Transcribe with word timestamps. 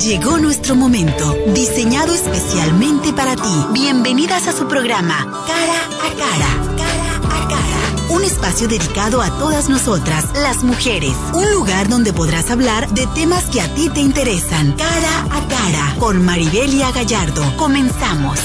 Llegó 0.00 0.38
nuestro 0.38 0.74
momento, 0.74 1.36
diseñado 1.54 2.14
especialmente 2.14 3.12
para 3.12 3.36
ti. 3.36 3.66
Bienvenidas 3.72 4.48
a 4.48 4.52
su 4.52 4.66
programa, 4.66 5.44
Cara 5.46 5.78
a 6.00 6.08
Cara. 6.16 6.76
Cara 6.78 7.16
a 7.16 7.48
Cara. 7.48 8.14
Un 8.14 8.24
espacio 8.24 8.66
dedicado 8.66 9.20
a 9.20 9.28
todas 9.38 9.68
nosotras, 9.68 10.24
las 10.32 10.64
mujeres. 10.64 11.14
Un 11.34 11.52
lugar 11.52 11.90
donde 11.90 12.14
podrás 12.14 12.50
hablar 12.50 12.88
de 12.88 13.06
temas 13.08 13.44
que 13.50 13.60
a 13.60 13.74
ti 13.74 13.90
te 13.90 14.00
interesan. 14.00 14.72
Cara 14.72 15.20
a 15.30 15.46
Cara. 15.48 15.94
Por 15.98 16.18
Maribelia 16.18 16.90
Gallardo. 16.92 17.42
Comenzamos. 17.58 18.40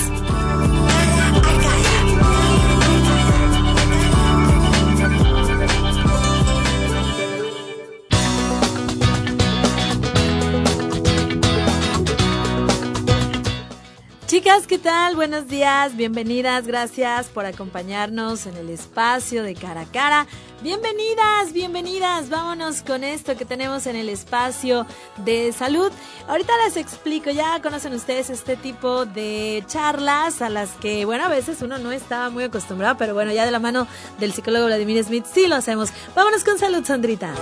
¿Qué 14.67 14.77
tal? 14.77 15.15
Buenos 15.15 15.47
días, 15.47 15.97
bienvenidas, 15.97 16.65
gracias 16.65 17.27
por 17.27 17.45
acompañarnos 17.45 18.45
en 18.45 18.55
el 18.55 18.69
espacio 18.69 19.43
de 19.43 19.53
cara 19.53 19.81
a 19.81 19.85
cara. 19.85 20.27
Bienvenidas, 20.61 21.51
bienvenidas, 21.51 22.29
vámonos 22.29 22.81
con 22.81 23.03
esto 23.03 23.35
que 23.35 23.43
tenemos 23.43 23.85
en 23.85 23.95
el 23.95 24.07
espacio 24.07 24.85
de 25.25 25.51
salud. 25.51 25.91
Ahorita 26.27 26.53
les 26.63 26.77
explico, 26.77 27.31
ya 27.31 27.59
conocen 27.61 27.93
ustedes 27.93 28.29
este 28.29 28.55
tipo 28.55 29.05
de 29.05 29.63
charlas 29.67 30.41
a 30.41 30.49
las 30.49 30.69
que, 30.73 31.05
bueno, 31.05 31.25
a 31.25 31.29
veces 31.29 31.61
uno 31.61 31.77
no 31.79 31.91
estaba 31.91 32.29
muy 32.29 32.45
acostumbrado, 32.45 32.97
pero 32.97 33.13
bueno, 33.13 33.33
ya 33.33 33.45
de 33.45 33.51
la 33.51 33.59
mano 33.59 33.87
del 34.19 34.31
psicólogo 34.31 34.67
Vladimir 34.67 35.03
Smith 35.03 35.25
sí 35.25 35.47
lo 35.47 35.55
hacemos. 35.55 35.89
Vámonos 36.15 36.43
con 36.43 36.57
salud, 36.59 36.85
Sandrita. 36.85 37.33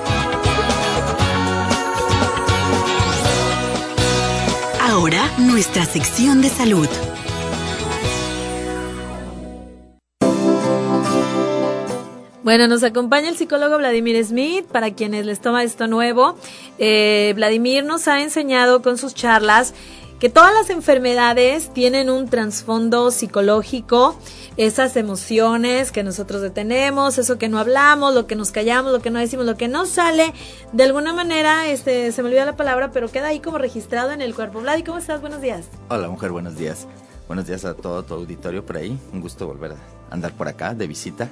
Ahora, 4.94 5.28
nuestra 5.40 5.86
sección 5.86 6.44
de 6.44 6.50
salud. 6.50 6.88
Bueno, 12.44 12.68
nos 12.68 12.84
acompaña 12.84 13.30
el 13.30 13.36
psicólogo 13.36 13.80
Vladimir 13.80 14.24
Smith, 14.24 14.66
para 14.66 14.92
quienes 14.92 15.26
les 15.26 15.42
toma 15.42 15.64
esto 15.64 15.88
nuevo. 15.88 16.38
Eh, 16.78 17.34
Vladimir 17.36 17.84
nos 17.84 18.08
ha 18.08 18.22
enseñado 18.22 18.84
con 18.84 19.00
sus 19.00 19.16
charlas 19.16 19.74
que 20.24 20.30
todas 20.30 20.54
las 20.54 20.70
enfermedades 20.70 21.74
tienen 21.74 22.10
un 22.10 22.30
trasfondo 22.30 23.12
psicológico, 23.12 24.18
esas 24.56 24.96
emociones 24.96 25.92
que 25.92 26.02
nosotros 26.02 26.42
detenemos, 26.42 27.18
eso 27.18 27.38
que 27.38 27.50
no 27.50 27.60
hablamos, 27.60 28.14
lo 28.14 28.26
que 28.26 28.38
nos 28.38 28.52
callamos, 28.52 28.94
lo 28.94 29.02
que 29.02 29.10
no 29.10 29.20
decimos, 29.20 29.46
lo 29.46 29.58
que 29.58 29.68
no 29.68 29.86
sale, 29.86 30.34
de 30.72 30.84
alguna 30.86 31.12
manera, 31.12 31.68
este, 31.68 32.10
se 32.14 32.22
me 32.24 32.30
olvidó 32.30 32.46
la 32.46 32.56
palabra, 32.56 32.92
pero 32.94 33.12
queda 33.12 33.28
ahí 33.28 33.42
como 33.42 33.58
registrado 33.58 34.12
en 34.12 34.22
el 34.22 34.34
cuerpo. 34.34 34.62
Vladi, 34.62 34.84
¿cómo 34.84 34.98
estás? 34.98 35.20
Buenos 35.20 35.42
días. 35.42 35.66
Hola 35.90 36.08
mujer, 36.08 36.32
buenos 36.32 36.56
días. 36.56 36.88
Buenos 37.28 37.46
días 37.46 37.66
a 37.66 37.74
todo 37.74 38.04
tu 38.04 38.14
auditorio 38.14 38.66
por 38.66 38.78
ahí. 38.78 38.98
Un 39.12 39.20
gusto 39.20 39.46
volver 39.46 39.74
a 39.74 39.76
andar 40.10 40.32
por 40.32 40.48
acá 40.48 40.74
de 40.74 40.88
visita. 40.88 41.28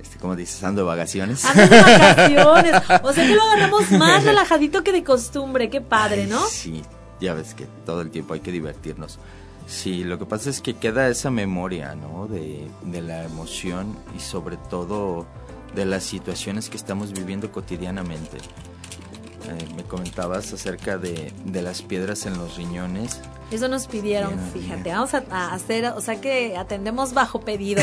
Este, 0.00 0.16
como 0.16 0.34
dices, 0.34 0.64
ando 0.64 0.80
de 0.80 0.86
vacaciones. 0.86 1.44
Ando 1.44 1.60
de 1.60 1.82
vacaciones. 1.82 2.72
O 3.02 3.12
sea 3.12 3.26
que 3.26 3.34
lo 3.34 3.42
agarramos 3.42 3.90
más 3.90 4.24
relajadito 4.24 4.82
que 4.82 4.92
de 4.92 5.04
costumbre. 5.04 5.68
Qué 5.68 5.82
padre, 5.82 6.26
¿no? 6.26 6.38
Ay, 6.38 6.50
sí, 6.50 6.82
ya 7.20 7.34
ves 7.34 7.54
que 7.54 7.66
todo 7.86 8.00
el 8.00 8.10
tiempo 8.10 8.34
hay 8.34 8.40
que 8.40 8.52
divertirnos. 8.52 9.18
Sí, 9.66 10.02
lo 10.02 10.18
que 10.18 10.26
pasa 10.26 10.50
es 10.50 10.60
que 10.60 10.74
queda 10.74 11.08
esa 11.08 11.30
memoria, 11.30 11.94
¿no? 11.94 12.26
De, 12.26 12.68
de 12.82 13.02
la 13.02 13.24
emoción 13.24 13.96
y 14.16 14.20
sobre 14.20 14.56
todo 14.56 15.26
de 15.74 15.84
las 15.84 16.02
situaciones 16.02 16.68
que 16.68 16.76
estamos 16.76 17.12
viviendo 17.12 17.52
cotidianamente. 17.52 18.38
Eh, 18.38 19.68
me 19.76 19.84
comentabas 19.84 20.52
acerca 20.52 20.98
de, 20.98 21.32
de 21.44 21.62
las 21.62 21.82
piedras 21.82 22.26
en 22.26 22.36
los 22.36 22.56
riñones. 22.56 23.20
Eso 23.50 23.66
nos 23.68 23.86
pidieron, 23.88 24.32
fíjate. 24.52 24.90
Vamos 24.92 25.12
a, 25.14 25.24
a 25.30 25.52
hacer, 25.54 25.84
o 25.86 26.00
sea 26.00 26.20
que 26.20 26.56
atendemos 26.56 27.14
bajo 27.14 27.40
pedido. 27.40 27.82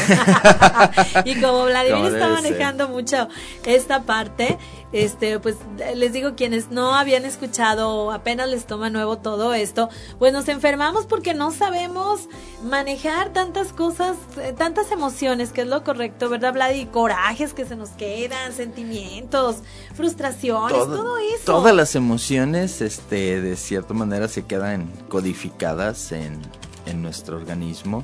y 1.25 1.35
como 1.41 1.65
Vladimir 1.65 1.95
Como 1.95 2.07
está 2.07 2.25
ser. 2.25 2.33
manejando 2.35 2.87
mucho 2.87 3.27
esta 3.65 4.03
parte, 4.03 4.57
este, 4.93 5.39
pues 5.39 5.55
les 5.95 6.13
digo, 6.13 6.35
quienes 6.35 6.71
no 6.71 6.95
habían 6.95 7.25
escuchado 7.25 8.11
apenas 8.13 8.47
les 8.47 8.65
toma 8.65 8.89
nuevo 8.89 9.17
todo 9.17 9.53
esto, 9.53 9.89
pues 10.19 10.31
nos 10.31 10.47
enfermamos 10.47 11.05
porque 11.05 11.33
no 11.33 11.51
sabemos 11.51 12.29
manejar 12.63 13.33
tantas 13.33 13.73
cosas, 13.73 14.15
eh, 14.39 14.53
tantas 14.57 14.91
emociones, 14.93 15.51
que 15.51 15.61
es 15.61 15.67
lo 15.67 15.83
correcto, 15.83 16.29
¿verdad, 16.29 16.53
Vladi? 16.53 16.85
Corajes 16.85 17.53
que 17.53 17.65
se 17.65 17.75
nos 17.75 17.89
quedan, 17.89 18.53
sentimientos, 18.53 19.57
frustraciones, 19.95 20.77
todo, 20.77 20.95
Todo- 20.95 21.17
eso. 21.17 21.43
Todas 21.45 21.75
las 21.75 21.93
emociones, 21.95 22.79
este, 22.81 23.41
de 23.41 23.57
cierta 23.57 23.93
manera, 23.93 24.29
se 24.29 24.45
quedan 24.45 24.89
codificadas 25.09 25.56
en, 25.59 26.39
en 26.85 27.01
nuestro 27.01 27.37
organismo 27.37 28.03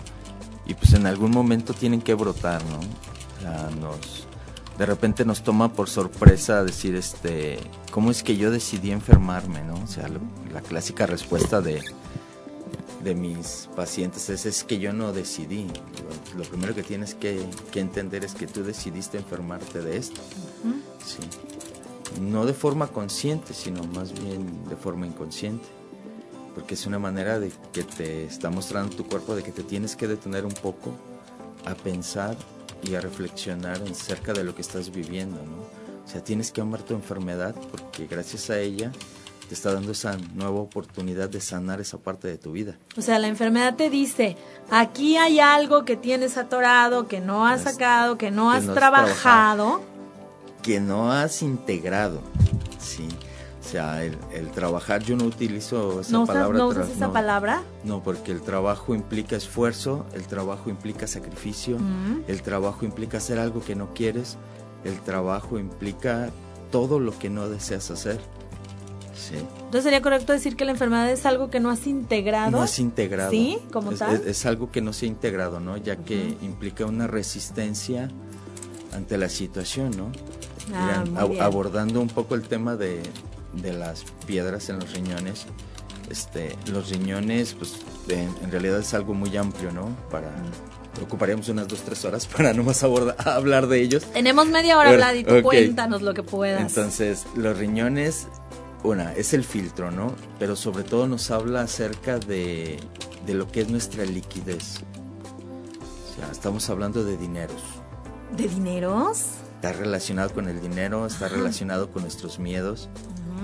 y 0.66 0.74
pues 0.74 0.94
en 0.94 1.06
algún 1.06 1.32
momento 1.32 1.74
tienen 1.74 2.02
que 2.02 2.14
brotar, 2.14 2.62
¿no? 2.66 2.80
O 2.80 3.42
sea, 3.42 3.70
nos, 3.80 4.26
de 4.78 4.86
repente 4.86 5.26
nos 5.26 5.44
toma 5.44 5.72
por 5.74 5.90
sorpresa 5.90 6.64
decir, 6.64 6.96
este, 6.96 7.60
¿cómo 7.92 8.12
es 8.12 8.24
que 8.24 8.38
yo 8.38 8.50
decidí 8.52 8.92
enfermarme, 8.92 9.62
no? 9.64 9.76
O 9.76 9.88
sea, 9.88 10.08
lo- 10.08 10.20
la 10.54 10.62
clásica 10.62 11.06
respuesta 11.06 11.62
de, 11.62 11.82
de 13.04 13.16
mis 13.16 13.70
pacientes 13.76 14.30
es, 14.30 14.46
es 14.46 14.64
que 14.64 14.80
yo 14.80 14.94
no 14.94 15.12
decidí. 15.14 15.68
Lo, 16.38 16.44
primero 16.44 16.74
que 16.74 16.84
tienes 16.84 17.14
que, 17.16 17.46
que 17.72 17.80
entender 17.82 18.24
es 18.24 18.34
que 18.34 18.48
tú 18.48 18.64
decidiste 18.64 19.18
enfermarte 19.18 19.82
de 19.82 19.98
esto. 19.98 20.22
Sí. 21.06 21.20
No 22.22 22.46
de 22.46 22.54
forma 22.54 22.88
consciente, 22.88 23.54
sino 23.54 23.84
más 23.84 24.14
bien 24.14 24.64
de 24.70 24.76
forma 24.76 25.06
inconsciente. 25.08 25.66
Porque 26.56 26.76
es 26.76 26.86
una 26.86 27.00
manera 27.00 27.40
de 27.40 27.52
que 27.72 27.84
te 27.84 28.26
está 28.26 28.50
mostrando 28.50 28.96
tu 28.96 29.06
cuerpo 29.08 29.36
de 29.36 29.44
que 29.44 29.52
te 29.52 29.64
tienes 29.64 29.96
que 29.96 30.08
detener 30.08 30.46
un 30.46 30.54
poco 30.54 30.92
a 31.66 31.74
pensar 31.76 32.36
y 32.84 32.96
a 32.96 33.02
reflexionar 33.02 33.82
acerca 33.90 34.34
de 34.34 34.44
lo 34.44 34.54
que 34.56 34.62
estás 34.62 34.92
viviendo, 34.92 35.38
¿no? 35.38 35.64
O 36.06 36.08
sea, 36.08 36.24
tienes 36.24 36.52
que 36.52 36.62
amar 36.62 36.82
tu 36.84 36.94
enfermedad 36.94 37.56
porque 37.72 38.06
gracias 38.08 38.50
a 38.50 38.60
ella 38.60 38.92
te 39.48 39.56
está 39.56 39.74
dando 39.74 39.94
esa 39.94 40.18
nueva 40.36 40.60
oportunidad 40.60 41.30
de 41.30 41.40
sanar 41.42 41.80
esa 41.82 41.98
parte 41.98 42.28
de 42.28 42.38
tu 42.38 42.52
vida. 42.52 42.78
O 42.98 43.02
sea, 43.02 43.20
la 43.20 43.28
enfermedad 43.28 43.76
te 43.76 43.90
dice, 43.90 44.36
aquí 44.70 45.18
hay 45.18 45.40
algo 45.40 45.86
que 45.86 45.96
tienes 45.96 46.38
atorado, 46.38 47.08
que 47.08 47.20
no 47.22 47.48
has 47.48 47.64
No 47.64 47.70
has- 47.70 47.74
sacado, 47.76 48.18
que 48.18 48.32
no 48.32 48.52
que 48.52 48.58
has 48.58 48.64
no 48.66 48.72
has 48.74 48.78
trabajado. 48.78 49.82
que 50.62 50.80
no 50.80 51.12
has 51.12 51.42
integrado, 51.42 52.22
¿sí? 52.80 53.08
O 53.64 53.66
sea, 53.66 54.04
el, 54.04 54.18
el 54.34 54.52
trabajar, 54.52 55.04
yo 55.04 55.16
no 55.16 55.24
utilizo 55.24 56.02
esa 56.02 56.12
¿No 56.12 56.24
usas, 56.24 56.36
palabra. 56.36 56.58
no 56.58 56.68
tra- 56.70 56.72
usas 56.82 56.90
esa 56.90 57.08
no. 57.08 57.14
palabra? 57.14 57.64
No, 57.86 58.04
porque 58.04 58.32
el 58.34 58.42
trabajo 58.42 58.94
implica 58.94 59.38
esfuerzo, 59.38 60.06
el 60.14 60.24
trabajo 60.28 60.70
implica 60.70 61.08
sacrificio, 61.08 61.80
Mm. 61.80 62.24
el 62.28 62.42
trabajo 62.42 62.84
implica 62.86 63.18
hacer 63.18 63.40
algo 63.40 63.64
que 63.64 63.76
no 63.76 63.94
quieres, 63.94 64.38
el 64.84 65.00
trabajo 65.00 65.58
implica 65.60 66.30
todo 66.72 67.00
lo 67.00 67.18
que 67.18 67.30
no 67.30 67.48
deseas 67.48 67.90
hacer. 67.90 68.20
Sí. 69.16 69.36
Entonces 69.38 69.84
sería 69.84 70.02
correcto 70.02 70.34
decir 70.34 70.56
que 70.58 70.66
la 70.66 70.72
enfermedad 70.72 71.10
es 71.10 71.26
algo 71.26 71.50
que 71.50 71.60
no 71.62 71.70
has 71.70 71.88
integrado. 71.88 72.52
No 72.52 72.62
has 72.62 72.78
integrado. 72.80 73.32
¿Sí? 73.32 73.60
¿Como 73.72 73.92
es, 73.92 74.00
tal? 74.00 74.16
es- 74.16 74.26
es 74.26 74.46
algo 74.46 74.72
que 74.72 74.82
no 74.82 74.92
se 74.92 75.06
ha 75.06 75.10
integrado, 75.10 75.60
¿no? 75.62 75.78
Ya 75.78 75.96
que 75.98 76.36
implica 76.42 76.86
una 76.86 77.08
resistencia 77.08 78.10
ante 78.94 79.18
la 79.18 79.30
situación, 79.30 79.92
¿no? 79.96 80.12
Ah, 80.76 81.04
Miran, 81.06 81.16
ab- 81.16 81.42
abordando 81.42 82.02
un 82.02 82.10
poco 82.10 82.36
el 82.36 82.42
tema 82.44 82.76
de, 82.76 83.02
de 83.54 83.74
las 83.74 84.04
piedras 84.26 84.70
en 84.70 84.80
los 84.80 84.94
riñones, 84.94 85.46
este, 86.10 86.56
los 86.72 86.90
riñones, 86.90 87.54
pues 87.54 87.76
en, 88.10 88.34
en 88.44 88.52
realidad 88.52 88.80
es 88.80 88.94
algo 88.94 89.14
muy 89.14 89.36
amplio, 89.38 89.72
¿no? 89.72 89.96
Para 90.10 90.32
ocuparíamos 91.02 91.50
unas 91.50 91.68
dos 91.68 91.82
tres 91.82 92.06
horas 92.06 92.28
para 92.38 92.54
nomás 92.54 92.84
abordar, 92.84 93.16
hablar 93.28 93.68
de 93.68 93.82
ellos. 93.82 94.04
Tenemos 94.14 94.48
media 94.48 94.78
hora, 94.78 94.90
Bueno, 94.90 95.04
Vlad, 95.06 95.16
y 95.16 95.24
tú 95.24 95.36
ok. 95.38 95.42
cuéntanos 95.42 96.02
lo 96.02 96.14
que 96.14 96.24
puedas. 96.24 96.62
Entonces, 96.62 97.26
los 97.36 97.58
riñones, 97.58 98.28
una, 98.84 99.14
es 99.14 99.34
el 99.34 99.44
filtro, 99.44 99.92
¿no? 99.92 100.14
Pero 100.40 100.56
sobre 100.56 100.84
todo 100.84 101.08
nos 101.08 101.32
habla 101.32 101.62
acerca 101.62 102.20
de, 102.20 102.80
de 103.26 103.34
lo 103.34 103.52
que 103.52 103.62
es 103.62 103.70
nuestra 103.70 104.06
liquidez. 104.06 104.82
O 106.12 106.16
sea, 106.16 106.32
estamos 106.32 106.70
hablando 106.70 107.04
de 107.04 107.18
dineros. 107.18 107.62
¿De 108.36 108.48
dineros? 108.48 109.26
está 109.64 109.72
relacionado 109.80 110.34
con 110.34 110.50
el 110.50 110.60
dinero, 110.62 111.06
está 111.06 111.30
relacionado 111.30 111.90
con 111.90 112.02
nuestros 112.02 112.38
miedos. 112.38 112.90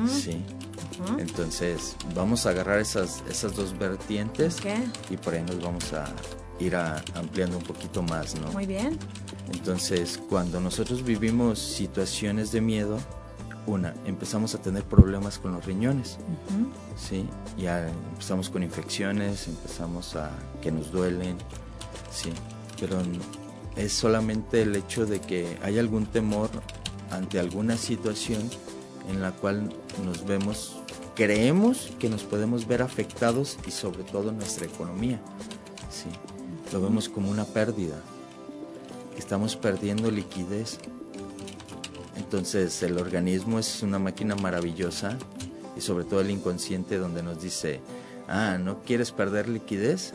Sí. 0.08 0.44
Entonces, 1.18 1.96
vamos 2.14 2.46
a 2.46 2.50
agarrar 2.50 2.80
esas, 2.80 3.24
esas 3.30 3.56
dos 3.56 3.78
vertientes 3.78 4.58
y 5.10 5.18
por 5.18 5.34
ahí 5.34 5.44
nos 5.44 5.62
vamos 5.62 5.94
a 5.94 6.06
ir 6.60 6.76
ampliando 6.76 7.58
un 7.58 7.64
poquito 7.64 8.02
más, 8.04 8.36
¿no? 8.40 8.52
Muy 8.52 8.66
bien. 8.66 8.98
Entonces, 9.54 10.20
cuando 10.30 10.60
nosotros 10.60 11.04
vivimos 11.04 11.60
situaciones 11.60 12.52
de 12.52 12.62
miedo, 12.62 13.00
una, 13.66 13.94
empezamos 14.06 14.56
a 14.56 14.62
tener 14.62 14.84
problemas 14.84 15.40
con 15.40 15.54
los 15.54 15.66
riñones, 15.66 16.18
¿sí? 16.98 17.26
Ya 17.58 17.88
empezamos 17.88 18.50
con 18.50 18.64
infecciones, 18.64 19.48
empezamos 19.48 20.16
a 20.16 20.32
que 20.62 20.72
nos 20.72 20.92
duelen, 20.92 21.38
¿sí? 22.12 22.32
Pero 22.80 22.98
es 23.76 23.94
solamente 23.94 24.64
el 24.64 24.76
hecho 24.76 25.06
de 25.06 25.22
que 25.22 25.58
hay 25.64 25.80
algún 25.80 26.06
temor 26.08 26.50
ante 27.12 27.40
alguna 27.40 27.78
situación 27.78 28.50
en 29.10 29.22
la 29.22 29.32
cual 29.32 29.74
nos 30.06 30.26
vemos, 30.26 30.78
creemos 31.16 31.92
que 32.00 32.10
nos 32.10 32.24
podemos 32.24 32.68
ver 32.68 32.82
afectados 32.82 33.58
y 33.68 33.72
sobre 33.72 34.04
todo 34.04 34.32
nuestra 34.32 34.66
economía, 34.66 35.20
¿sí? 35.90 36.10
Lo 36.72 36.82
vemos 36.82 37.10
como 37.10 37.30
una 37.32 37.46
pérdida, 37.46 38.00
estamos 39.18 39.56
perdiendo 39.56 40.12
liquidez. 40.12 40.78
Entonces 42.16 42.84
el 42.84 42.98
organismo 42.98 43.58
es 43.58 43.82
una 43.82 43.98
máquina 43.98 44.36
maravillosa 44.36 45.18
y 45.76 45.82
sobre 45.82 46.06
todo 46.06 46.22
el 46.22 46.30
inconsciente 46.30 46.98
donde 46.98 47.24
nos 47.24 47.42
dice, 47.42 47.82
ah, 48.28 48.58
¿no 48.60 48.84
quieres 48.84 49.12
perder 49.12 49.50
liquidez? 49.50 50.14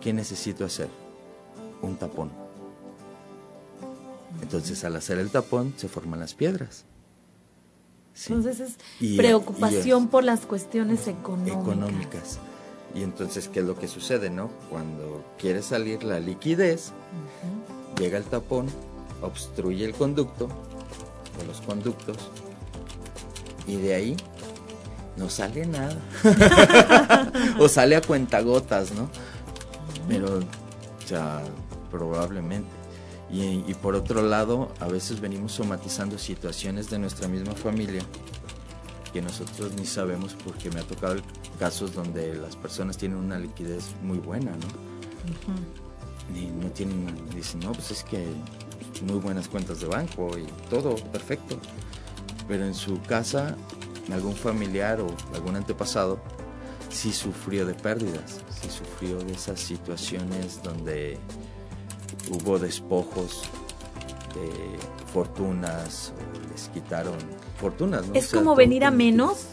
¿Qué 0.00 0.12
necesito 0.12 0.64
hacer? 0.64 0.88
Un 1.82 1.96
tapón. 1.96 2.30
Entonces 4.42 4.84
al 4.84 4.94
hacer 4.94 5.18
el 5.18 5.30
tapón 5.30 5.74
se 5.76 5.88
forman 5.88 6.20
las 6.20 6.34
piedras. 6.34 6.84
Entonces 8.16 8.60
es 8.60 9.16
preocupación 9.16 10.08
por 10.08 10.24
las 10.24 10.40
cuestiones 10.40 11.06
económicas. 11.08 11.62
económicas. 11.62 12.38
Y 12.94 13.02
entonces, 13.02 13.48
¿qué 13.48 13.60
es 13.60 13.66
lo 13.66 13.76
que 13.76 13.88
sucede, 13.88 14.30
no? 14.30 14.50
Cuando 14.68 15.24
quiere 15.38 15.62
salir 15.62 16.02
la 16.02 16.18
liquidez, 16.18 16.92
llega 17.98 18.18
el 18.18 18.24
tapón, 18.24 18.66
obstruye 19.22 19.84
el 19.84 19.94
conducto 19.94 20.48
o 21.40 21.46
los 21.46 21.60
conductos 21.60 22.16
y 23.66 23.76
de 23.76 23.94
ahí 23.94 24.16
no 25.16 25.30
sale 25.30 25.66
nada. 25.66 25.96
o 27.58 27.68
sale 27.68 27.94
a 27.94 28.00
cuentagotas, 28.00 28.92
¿no? 28.92 29.08
Pero, 30.08 30.40
ya, 31.08 31.42
probablemente. 31.90 32.79
Y, 33.32 33.64
y, 33.66 33.74
por 33.80 33.94
otro 33.94 34.22
lado, 34.22 34.72
a 34.80 34.88
veces 34.88 35.20
venimos 35.20 35.52
somatizando 35.52 36.18
situaciones 36.18 36.90
de 36.90 36.98
nuestra 36.98 37.28
misma 37.28 37.52
familia 37.52 38.02
que 39.12 39.22
nosotros 39.22 39.72
ni 39.74 39.86
sabemos 39.86 40.36
porque 40.44 40.70
me 40.70 40.80
ha 40.80 40.84
tocado 40.84 41.16
casos 41.58 41.94
donde 41.94 42.34
las 42.34 42.56
personas 42.56 42.96
tienen 42.96 43.18
una 43.18 43.38
liquidez 43.38 43.94
muy 44.02 44.18
buena, 44.18 44.52
¿no? 44.52 44.90
y 46.34 46.46
no 46.46 46.70
tienen, 46.70 47.28
dicen, 47.34 47.60
no, 47.60 47.72
pues 47.72 47.90
es 47.90 48.04
que 48.04 48.24
muy 49.02 49.18
buenas 49.18 49.48
cuentas 49.48 49.80
de 49.80 49.86
banco 49.86 50.30
y 50.38 50.46
todo 50.68 50.94
perfecto. 50.96 51.58
Pero 52.46 52.64
en 52.64 52.74
su 52.74 53.00
casa, 53.02 53.56
algún 54.12 54.34
familiar 54.34 55.00
o 55.00 55.08
algún 55.34 55.56
antepasado 55.56 56.20
sí 56.88 57.12
sufrió 57.12 57.64
de 57.64 57.74
pérdidas, 57.74 58.40
sí 58.60 58.68
sufrió 58.70 59.18
de 59.18 59.32
esas 59.32 59.60
situaciones 59.60 60.62
donde 60.62 61.18
hubo 62.28 62.58
despojos 62.58 63.42
de 64.34 64.78
fortunas 65.12 66.12
o 66.18 66.52
les 66.52 66.68
quitaron 66.68 67.16
fortunas. 67.60 68.04
Es 68.14 68.28
como 68.28 68.54
venir 68.54 68.84
a 68.84 68.90
menos, 68.90 69.44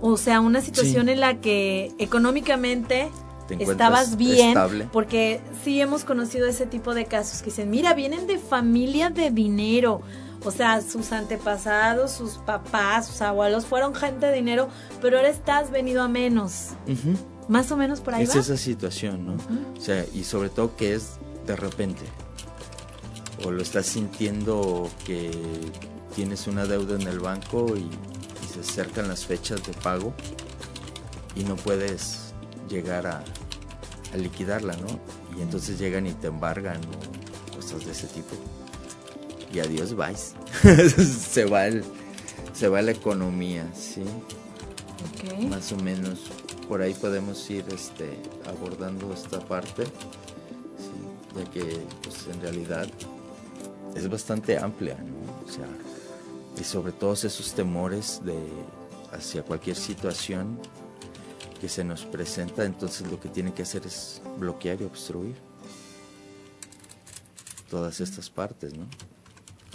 o 0.00 0.16
sea, 0.16 0.40
una 0.40 0.60
situación 0.60 1.08
en 1.08 1.20
la 1.20 1.40
que 1.40 1.92
económicamente 1.98 3.10
estabas 3.58 4.16
bien, 4.16 4.56
porque 4.92 5.40
sí 5.64 5.80
hemos 5.80 6.04
conocido 6.04 6.46
ese 6.46 6.66
tipo 6.66 6.94
de 6.94 7.04
casos 7.04 7.40
que 7.40 7.46
dicen, 7.46 7.70
mira, 7.70 7.94
vienen 7.94 8.26
de 8.26 8.38
familia 8.38 9.10
de 9.10 9.30
dinero, 9.30 10.00
o 10.44 10.50
sea, 10.50 10.80
sus 10.80 11.12
antepasados, 11.12 12.12
sus 12.12 12.32
papás, 12.38 13.06
sus 13.06 13.20
abuelos 13.22 13.66
fueron 13.66 13.94
gente 13.94 14.26
de 14.26 14.34
dinero, 14.34 14.68
pero 15.00 15.18
ahora 15.18 15.28
estás 15.28 15.70
venido 15.70 16.02
a 16.02 16.08
menos. 16.08 16.70
Más 17.48 17.70
o 17.72 17.76
menos 17.76 18.00
por 18.00 18.14
ahí. 18.14 18.22
Es 18.22 18.34
esa 18.34 18.56
situación, 18.56 19.26
¿no? 19.26 19.36
O 19.76 19.80
sea, 19.80 20.06
y 20.14 20.24
sobre 20.24 20.48
todo 20.48 20.76
que 20.76 20.94
es 20.94 21.18
de 21.46 21.56
repente. 21.56 22.02
O 23.44 23.50
lo 23.50 23.62
estás 23.62 23.86
sintiendo 23.86 24.90
que 25.04 25.30
tienes 26.14 26.46
una 26.46 26.66
deuda 26.66 26.94
en 26.94 27.08
el 27.08 27.18
banco 27.18 27.74
y, 27.76 27.80
y 27.80 28.52
se 28.52 28.60
acercan 28.60 29.08
las 29.08 29.24
fechas 29.24 29.64
de 29.66 29.72
pago 29.72 30.12
y 31.34 31.44
no 31.44 31.56
puedes 31.56 32.32
llegar 32.68 33.06
a, 33.06 33.24
a 34.12 34.16
liquidarla, 34.16 34.76
¿no? 34.76 35.00
Y 35.36 35.42
entonces 35.42 35.78
llegan 35.78 36.06
y 36.06 36.12
te 36.12 36.28
embargan 36.28 36.80
o 36.84 37.56
cosas 37.56 37.84
de 37.84 37.92
ese 37.92 38.06
tipo. 38.08 38.36
Y 39.52 39.60
adiós 39.60 39.94
vais. 39.94 40.34
se 41.30 41.44
va 41.44 41.66
el, 41.66 41.84
se 42.54 42.68
va 42.68 42.82
la 42.82 42.92
economía, 42.92 43.66
¿sí? 43.74 44.02
Más 45.48 45.72
o 45.72 45.76
menos 45.76 46.20
por 46.68 46.80
ahí 46.80 46.94
podemos 46.94 47.50
ir 47.50 47.64
este, 47.72 48.18
abordando 48.46 49.12
esta 49.12 49.40
parte. 49.40 49.84
Ya 51.36 51.44
que 51.50 51.78
pues, 52.02 52.26
en 52.32 52.40
realidad 52.40 52.86
es 53.94 54.08
bastante 54.08 54.58
amplia, 54.58 54.96
¿no? 54.96 55.46
O 55.46 55.50
sea, 55.50 55.66
y 56.58 56.64
sobre 56.64 56.92
todos 56.92 57.24
esos 57.24 57.52
temores 57.54 58.20
de 58.24 58.38
hacia 59.12 59.42
cualquier 59.42 59.76
situación 59.76 60.58
que 61.60 61.68
se 61.68 61.84
nos 61.84 62.04
presenta, 62.04 62.64
entonces 62.64 63.10
lo 63.10 63.20
que 63.20 63.28
tiene 63.28 63.52
que 63.52 63.62
hacer 63.62 63.86
es 63.86 64.20
bloquear 64.38 64.80
y 64.80 64.84
obstruir 64.84 65.36
todas 67.70 68.00
estas 68.00 68.28
partes, 68.30 68.74
¿no? 68.74 68.86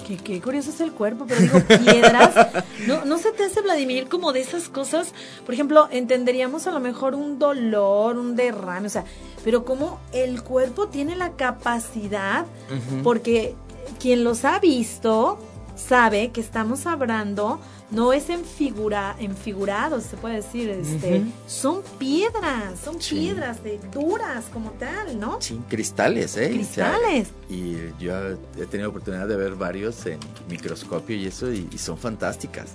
Qué, 0.06 0.42
curioso 0.42 0.70
es 0.70 0.80
el 0.80 0.92
cuerpo, 0.92 1.26
pero 1.28 1.42
digo, 1.42 1.60
piedras. 1.84 2.66
¿No, 2.88 3.04
¿No 3.04 3.18
se 3.18 3.32
te 3.32 3.44
hace, 3.44 3.62
Vladimir, 3.62 4.08
como 4.08 4.32
de 4.32 4.42
esas 4.42 4.70
cosas? 4.70 5.14
Por 5.46 5.54
ejemplo, 5.54 5.88
entenderíamos 5.92 6.68
a 6.68 6.72
lo 6.72 6.80
mejor 6.80 7.16
un 7.16 7.40
dolor, 7.40 8.18
un 8.18 8.36
derrame, 8.36 8.88
o 8.88 8.90
sea, 8.90 9.06
pero 9.44 9.66
como 9.66 10.00
el 10.14 10.44
cuerpo 10.44 10.88
tiene 10.88 11.16
la 11.16 11.32
capacidad, 11.32 12.46
porque 13.04 13.56
quien 14.00 14.24
los 14.24 14.46
ha 14.46 14.60
visto 14.60 15.40
sabe 15.78 16.32
que 16.32 16.42
estamos 16.42 16.86
hablando 16.86 17.60
no 17.90 18.12
es 18.12 18.30
en 18.30 18.44
figura, 18.44 19.16
en 19.18 19.36
figurado, 19.36 20.02
se 20.02 20.18
puede 20.18 20.36
decir, 20.38 20.70
este, 20.70 21.24
son 21.48 21.82
piedras, 21.98 22.80
son 22.84 22.98
piedras 22.98 23.64
de 23.64 23.80
duras 23.94 24.46
como 24.52 24.72
tal, 24.72 25.18
¿no? 25.18 25.38
Sí, 25.42 25.62
cristales, 25.70 26.36
¿eh? 26.36 26.50
Cristales. 26.50 27.30
y 27.50 27.78
yo 27.98 28.14
he 28.58 28.66
tenido 28.70 28.90
oportunidad 28.90 29.28
de 29.28 29.38
ver 29.38 29.56
varios 29.56 30.06
en 30.06 30.20
microscopio 30.50 31.16
y 31.16 31.28
eso, 31.28 31.52
y, 31.52 31.78
son 31.78 31.98
fantásticas. 31.98 32.72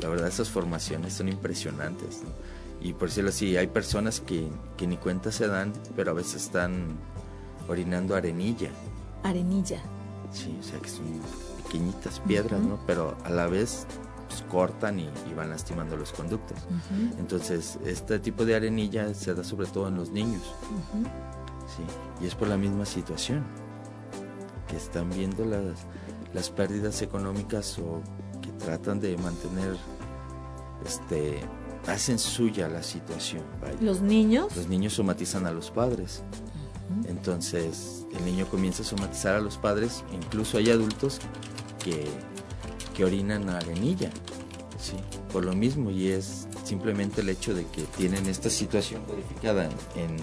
La 0.00 0.08
verdad, 0.08 0.28
esas 0.28 0.50
formaciones 0.50 1.14
son 1.14 1.28
impresionantes, 1.28 2.22
Y 2.82 2.92
por 2.92 3.08
decirlo 3.08 3.30
así, 3.30 3.56
hay 3.56 3.68
personas 3.68 4.20
que, 4.20 4.48
que 4.76 4.86
ni 4.86 4.96
cuenta 4.96 5.30
se 5.30 5.46
dan, 5.46 5.72
pero 5.94 6.10
a 6.10 6.14
veces 6.14 6.42
están 6.42 6.96
orinando 7.68 8.16
arenilla. 8.16 8.70
Arenilla. 9.22 9.80
Sí, 10.32 10.54
o 10.60 10.62
sea 10.62 10.78
que 10.80 10.88
son 10.88 11.06
pequeñitas 11.66 12.20
piedras, 12.20 12.60
¿no? 12.60 12.78
Pero 12.86 13.16
a 13.24 13.30
la 13.30 13.46
vez 13.46 13.86
pues, 14.28 14.42
cortan 14.50 14.98
y, 14.98 15.10
van 15.36 15.50
lastimando 15.50 15.96
los 15.96 16.12
conductos. 16.12 16.58
Entonces, 17.18 17.78
este 17.84 18.18
tipo 18.18 18.44
de 18.44 18.54
arenilla 18.54 19.12
se 19.14 19.34
da 19.34 19.44
sobre 19.44 19.66
todo 19.66 19.88
en 19.88 19.96
los 19.96 20.10
niños. 20.10 20.42
sí, 21.66 21.82
y 22.22 22.26
es 22.26 22.34
por 22.34 22.48
la 22.48 22.56
misma 22.56 22.86
situación, 22.86 23.44
que 24.68 24.76
están 24.76 25.10
viendo 25.10 25.44
las, 25.44 25.86
las 26.32 26.50
pérdidas 26.50 27.02
económicas 27.02 27.78
o 27.78 28.02
que 28.42 28.50
tratan 28.52 29.00
de 29.00 29.16
mantener, 29.18 29.76
este, 30.84 31.40
hacen 31.86 32.18
suya 32.18 32.68
la 32.68 32.82
situación. 32.82 33.42
¿Los 33.80 34.00
niños? 34.00 34.56
Los 34.56 34.68
niños 34.68 34.94
somatizan 34.94 35.46
a 35.46 35.52
los 35.52 35.70
padres. 35.70 36.22
Entonces, 37.06 38.06
el 38.16 38.24
niño 38.24 38.46
comienza 38.46 38.82
a 38.82 38.86
somatizar 38.86 39.34
a 39.34 39.40
los 39.40 39.58
padres, 39.58 40.04
incluso 40.12 40.58
hay 40.58 40.70
adultos 40.70 41.20
que 41.86 42.04
que 42.96 43.04
orinan 43.04 43.50
a 43.50 43.58
arenilla, 43.58 44.08
¿sí? 44.80 44.96
por 45.30 45.44
lo 45.44 45.52
mismo 45.52 45.90
y 45.90 46.08
es 46.08 46.48
simplemente 46.64 47.20
el 47.20 47.28
hecho 47.28 47.54
de 47.54 47.66
que 47.66 47.82
tienen 47.82 48.26
esta 48.26 48.48
situación 48.48 49.02
codificada 49.04 49.68
en, 49.94 50.16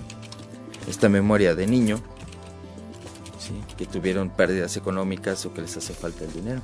esta 0.88 1.08
memoria 1.08 1.54
de 1.54 1.68
niño, 1.68 1.98
¿sí? 3.38 3.54
que 3.78 3.86
tuvieron 3.86 4.32
pérdidas 4.32 4.76
económicas 4.76 5.46
o 5.46 5.54
que 5.54 5.62
les 5.62 5.78
hace 5.78 5.94
falta 5.94 6.26
el 6.26 6.34
dinero. 6.34 6.62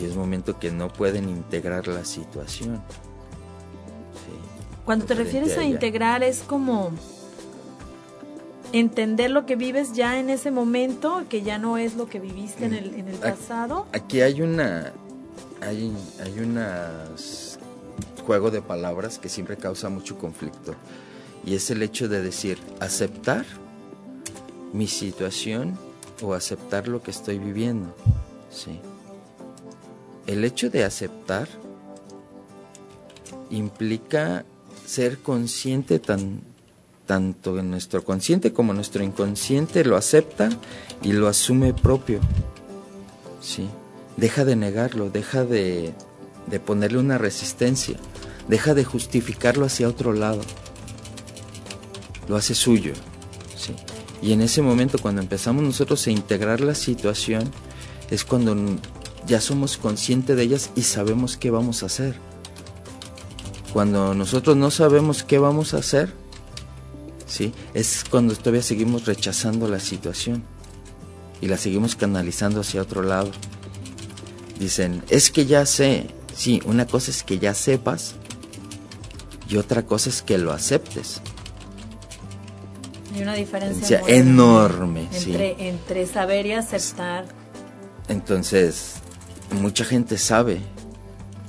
Y 0.00 0.04
es 0.04 0.14
momento 0.14 0.58
que 0.58 0.70
no 0.70 0.92
pueden 0.92 1.28
integrar 1.28 1.88
la 1.88 2.04
situación. 2.04 2.80
Cuando 4.84 5.04
te 5.04 5.14
refieres 5.14 5.58
a, 5.58 5.64
integrar 5.64 6.22
es 6.22 6.40
como 6.40 6.92
entender 8.72 9.30
lo 9.30 9.46
que 9.46 9.56
vives 9.56 9.92
ya 9.92 10.18
en 10.18 10.30
ese 10.30 10.50
momento, 10.50 11.24
que 11.28 11.42
ya 11.42 11.58
no 11.58 11.78
es 11.78 11.94
lo 11.94 12.08
que 12.08 12.20
viviste 12.20 12.64
en 12.64 12.74
el, 12.74 12.94
en 12.94 13.08
el 13.08 13.16
pasado. 13.16 13.86
Aquí 13.92 14.20
hay 14.20 14.42
una, 14.42 14.92
hay, 15.60 15.92
hay 16.22 16.38
un 16.38 16.58
juego 18.26 18.50
de 18.50 18.60
palabras 18.62 19.18
que 19.18 19.28
siempre 19.28 19.56
causa 19.56 19.88
mucho 19.88 20.18
conflicto 20.18 20.74
y 21.44 21.54
es 21.54 21.70
el 21.70 21.82
hecho 21.82 22.08
de 22.08 22.20
decir 22.22 22.58
aceptar 22.80 23.46
mi 24.72 24.88
situación 24.88 25.78
o 26.22 26.34
aceptar 26.34 26.88
lo 26.88 27.02
que 27.02 27.12
estoy 27.12 27.38
viviendo. 27.38 27.94
Sí. 28.50 28.80
El 30.26 30.44
hecho 30.44 30.70
de 30.70 30.84
aceptar 30.84 31.48
implica 33.50 34.44
ser 34.84 35.18
consciente 35.18 36.00
tan, 36.00 36.42
tanto 37.06 37.58
en 37.58 37.70
nuestro 37.70 38.04
consciente 38.04 38.52
como 38.52 38.74
nuestro 38.74 39.02
inconsciente 39.02 39.84
lo 39.84 39.96
acepta 39.96 40.50
y 41.02 41.12
lo 41.12 41.28
asume 41.28 41.72
propio. 41.72 42.20
Sí. 43.40 43.68
Deja 44.16 44.44
de 44.44 44.56
negarlo, 44.56 45.10
deja 45.10 45.44
de, 45.44 45.94
de 46.46 46.60
ponerle 46.60 46.98
una 46.98 47.18
resistencia, 47.18 47.96
deja 48.48 48.74
de 48.74 48.84
justificarlo 48.84 49.64
hacia 49.64 49.88
otro 49.88 50.12
lado. 50.12 50.40
Lo 52.28 52.36
hace 52.36 52.54
suyo. 52.54 52.92
Sí. 53.56 53.74
Y 54.20 54.32
en 54.32 54.40
ese 54.40 54.62
momento, 54.62 54.98
cuando 54.98 55.22
empezamos 55.22 55.62
nosotros 55.62 56.06
a 56.06 56.10
integrar 56.10 56.60
la 56.60 56.74
situación, 56.74 57.50
es 58.10 58.24
cuando 58.24 58.56
ya 59.26 59.40
somos 59.40 59.76
conscientes 59.76 60.36
de 60.36 60.42
ellas 60.42 60.70
y 60.74 60.82
sabemos 60.82 61.36
qué 61.36 61.50
vamos 61.50 61.82
a 61.82 61.86
hacer. 61.86 62.16
Cuando 63.72 64.14
nosotros 64.14 64.56
no 64.56 64.70
sabemos 64.70 65.22
qué 65.22 65.38
vamos 65.38 65.74
a 65.74 65.78
hacer, 65.78 66.12
¿sí? 67.36 67.52
es 67.74 68.04
cuando 68.08 68.34
todavía 68.34 68.62
seguimos 68.62 69.04
rechazando 69.04 69.68
la 69.68 69.78
situación 69.78 70.42
y 71.40 71.48
la 71.48 71.58
seguimos 71.58 71.94
canalizando 71.94 72.60
hacia 72.60 72.80
otro 72.80 73.02
lado. 73.02 73.30
Dicen, 74.58 75.02
es 75.10 75.30
que 75.30 75.44
ya 75.44 75.66
sé, 75.66 76.06
sí, 76.34 76.62
una 76.64 76.86
cosa 76.86 77.10
es 77.10 77.22
que 77.22 77.38
ya 77.38 77.52
sepas 77.52 78.14
y 79.48 79.58
otra 79.58 79.84
cosa 79.84 80.08
es 80.08 80.22
que 80.22 80.38
lo 80.38 80.52
aceptes. 80.52 81.20
Hay 83.14 83.22
una 83.22 83.34
diferencia 83.34 84.02
enorme 84.06 85.08
entre, 85.12 85.68
entre 85.68 86.06
saber 86.06 86.46
y 86.46 86.52
aceptar. 86.52 87.26
Entonces, 88.08 88.94
mucha 89.60 89.84
gente 89.84 90.16
sabe, 90.16 90.60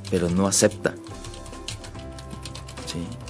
pero 0.10 0.30
no 0.30 0.48
acepta. 0.48 0.96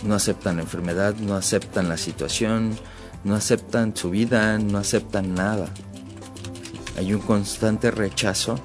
No 0.07 0.15
aceptan 0.15 0.55
la 0.55 0.63
enfermedad, 0.63 1.15
no 1.15 1.35
aceptan 1.35 1.89
la 1.89 1.97
situación, 1.97 2.77
no 3.23 3.35
aceptan 3.35 3.95
su 3.95 4.09
vida, 4.09 4.57
no 4.57 4.77
aceptan 4.77 5.35
nada. 5.35 5.67
Hay 6.97 7.13
un 7.13 7.19
constante 7.19 7.91
rechazo 7.91 8.55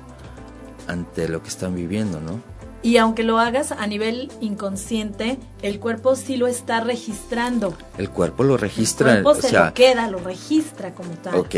ante 0.87 1.29
lo 1.29 1.43
que 1.43 1.49
están 1.49 1.75
viviendo, 1.75 2.21
¿no? 2.21 2.41
Y 2.83 2.97
aunque 2.97 3.23
lo 3.23 3.39
hagas 3.39 3.73
a 3.73 3.87
nivel 3.87 4.31
inconsciente, 4.41 5.39
el 5.63 5.79
cuerpo 5.79 6.17
sí 6.17 6.37
lo 6.37 6.49
está 6.49 6.81
registrando. 6.81 7.77
El 7.97 8.11
cuerpo 8.11 8.43
lo 8.43 8.57
registra. 8.57 9.19
El 9.19 9.23
cuerpo 9.23 9.41
se 9.41 9.53
lo 9.53 9.73
queda, 9.73 10.09
lo 10.11 10.19
registra 10.19 10.95
como 10.95 11.11
tal. 11.15 11.37
Ok. 11.37 11.57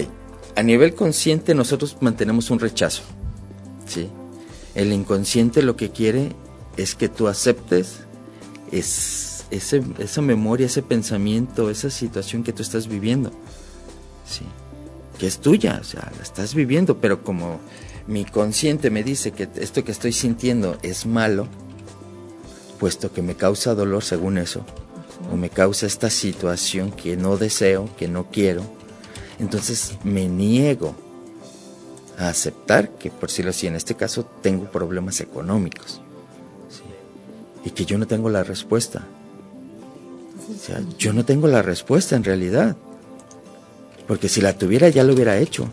A 0.56 0.62
nivel 0.62 0.94
consciente 0.94 1.54
nosotros 1.54 1.96
mantenemos 2.00 2.50
un 2.50 2.58
rechazo. 2.58 3.02
¿sí? 3.86 4.08
El 4.74 4.92
inconsciente 4.92 5.62
lo 5.62 5.76
que 5.76 5.90
quiere 5.90 6.32
es 6.76 6.94
que 6.94 7.08
tú 7.08 7.28
aceptes 7.28 8.00
es, 8.70 9.33
ese, 9.56 9.82
esa 9.98 10.20
memoria, 10.20 10.66
ese 10.66 10.82
pensamiento, 10.82 11.70
esa 11.70 11.90
situación 11.90 12.42
que 12.42 12.52
tú 12.52 12.62
estás 12.62 12.88
viviendo. 12.88 13.30
¿sí? 14.26 14.44
Que 15.18 15.26
es 15.26 15.38
tuya, 15.38 15.78
o 15.80 15.84
sea, 15.84 16.10
la 16.16 16.22
estás 16.22 16.54
viviendo, 16.54 16.98
pero 16.98 17.22
como 17.22 17.60
mi 18.06 18.24
consciente 18.24 18.90
me 18.90 19.02
dice 19.02 19.32
que 19.32 19.48
esto 19.56 19.84
que 19.84 19.92
estoy 19.92 20.12
sintiendo 20.12 20.76
es 20.82 21.06
malo, 21.06 21.46
puesto 22.78 23.12
que 23.12 23.22
me 23.22 23.36
causa 23.36 23.74
dolor 23.74 24.02
según 24.02 24.38
eso, 24.38 24.64
o 25.32 25.36
me 25.36 25.50
causa 25.50 25.86
esta 25.86 26.10
situación 26.10 26.90
que 26.90 27.16
no 27.16 27.36
deseo, 27.36 27.88
que 27.96 28.08
no 28.08 28.26
quiero, 28.30 28.62
entonces 29.38 29.96
me 30.02 30.28
niego 30.28 30.94
a 32.18 32.28
aceptar 32.28 32.90
que, 32.90 33.10
por 33.10 33.28
decirlo 33.28 33.50
así, 33.50 33.66
en 33.66 33.76
este 33.76 33.94
caso 33.94 34.24
tengo 34.42 34.70
problemas 34.70 35.20
económicos 35.20 36.00
y 37.64 37.70
que 37.70 37.84
yo 37.84 37.98
no 37.98 38.06
tengo 38.06 38.28
la 38.28 38.44
respuesta. 38.44 39.06
O 40.50 40.58
sea, 40.58 40.80
yo 40.98 41.12
no 41.12 41.24
tengo 41.24 41.46
la 41.46 41.62
respuesta 41.62 42.16
en 42.16 42.24
realidad, 42.24 42.76
porque 44.06 44.28
si 44.28 44.40
la 44.40 44.56
tuviera 44.56 44.88
ya 44.88 45.04
lo 45.04 45.14
hubiera 45.14 45.38
hecho 45.38 45.68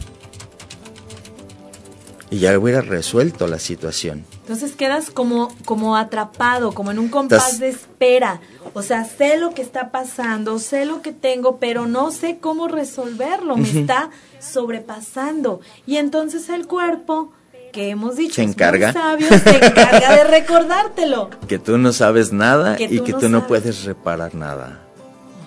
y 2.30 2.40
ya 2.40 2.58
hubiera 2.58 2.82
resuelto 2.82 3.46
la 3.48 3.60
situación. 3.60 4.26
Entonces 4.42 4.76
quedas 4.76 5.12
como, 5.12 5.54
como 5.66 5.98
atrapado, 5.98 6.74
como 6.74 6.92
en 6.92 7.00
un 7.00 7.10
compás 7.10 7.60
de 7.60 7.70
espera. 7.70 8.40
O 8.74 8.82
sea, 8.82 9.04
sé 9.04 9.38
lo 9.38 9.54
que 9.54 9.62
está 9.62 9.92
pasando, 9.92 10.58
sé 10.58 10.86
lo 10.86 11.02
que 11.02 11.12
tengo, 11.12 11.58
pero 11.58 11.88
no 11.88 12.12
sé 12.12 12.38
cómo 12.40 12.70
resolverlo. 12.70 13.58
Me 13.58 13.70
está 13.82 14.10
sobrepasando. 14.40 15.60
Y 15.86 15.98
entonces 15.98 16.48
el 16.50 16.68
cuerpo, 16.68 17.34
que 17.72 17.90
hemos 17.90 18.16
dicho, 18.18 18.36
se 18.36 18.44
encarga. 18.44 18.94
sabio, 18.94 19.28
se 19.30 19.56
encarga 19.66 20.16
de 20.18 20.24
recordártelo. 20.30 21.30
Que 21.48 21.58
tú 21.60 21.78
no 21.78 21.94
sabes 21.94 22.32
nada 22.32 22.76
y 22.80 23.00
que 23.00 23.14
tú 23.14 23.30
no 23.30 23.48
puedes 23.48 23.86
reparar 23.86 24.36
nada. 24.36 24.80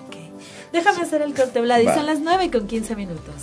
Ok. 0.06 0.16
Déjame 0.72 1.02
hacer 1.02 1.22
el 1.22 1.34
corte, 1.34 1.60
Vlad. 1.60 1.82
Son 1.94 2.06
las 2.06 2.20
9 2.20 2.50
con 2.50 2.66
15 2.66 2.96
minutos. 2.96 3.34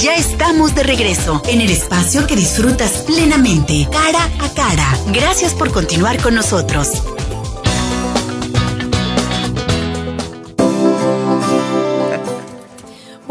Ya 0.00 0.16
estamos 0.16 0.74
de 0.74 0.82
regreso 0.82 1.42
en 1.46 1.60
el 1.60 1.70
espacio 1.70 2.26
que 2.26 2.34
disfrutas 2.34 2.90
plenamente, 3.06 3.86
cara 3.92 4.24
a 4.40 4.48
cara. 4.54 4.96
Gracias 5.12 5.52
por 5.54 5.70
continuar 5.70 6.20
con 6.20 6.34
nosotros. 6.34 6.88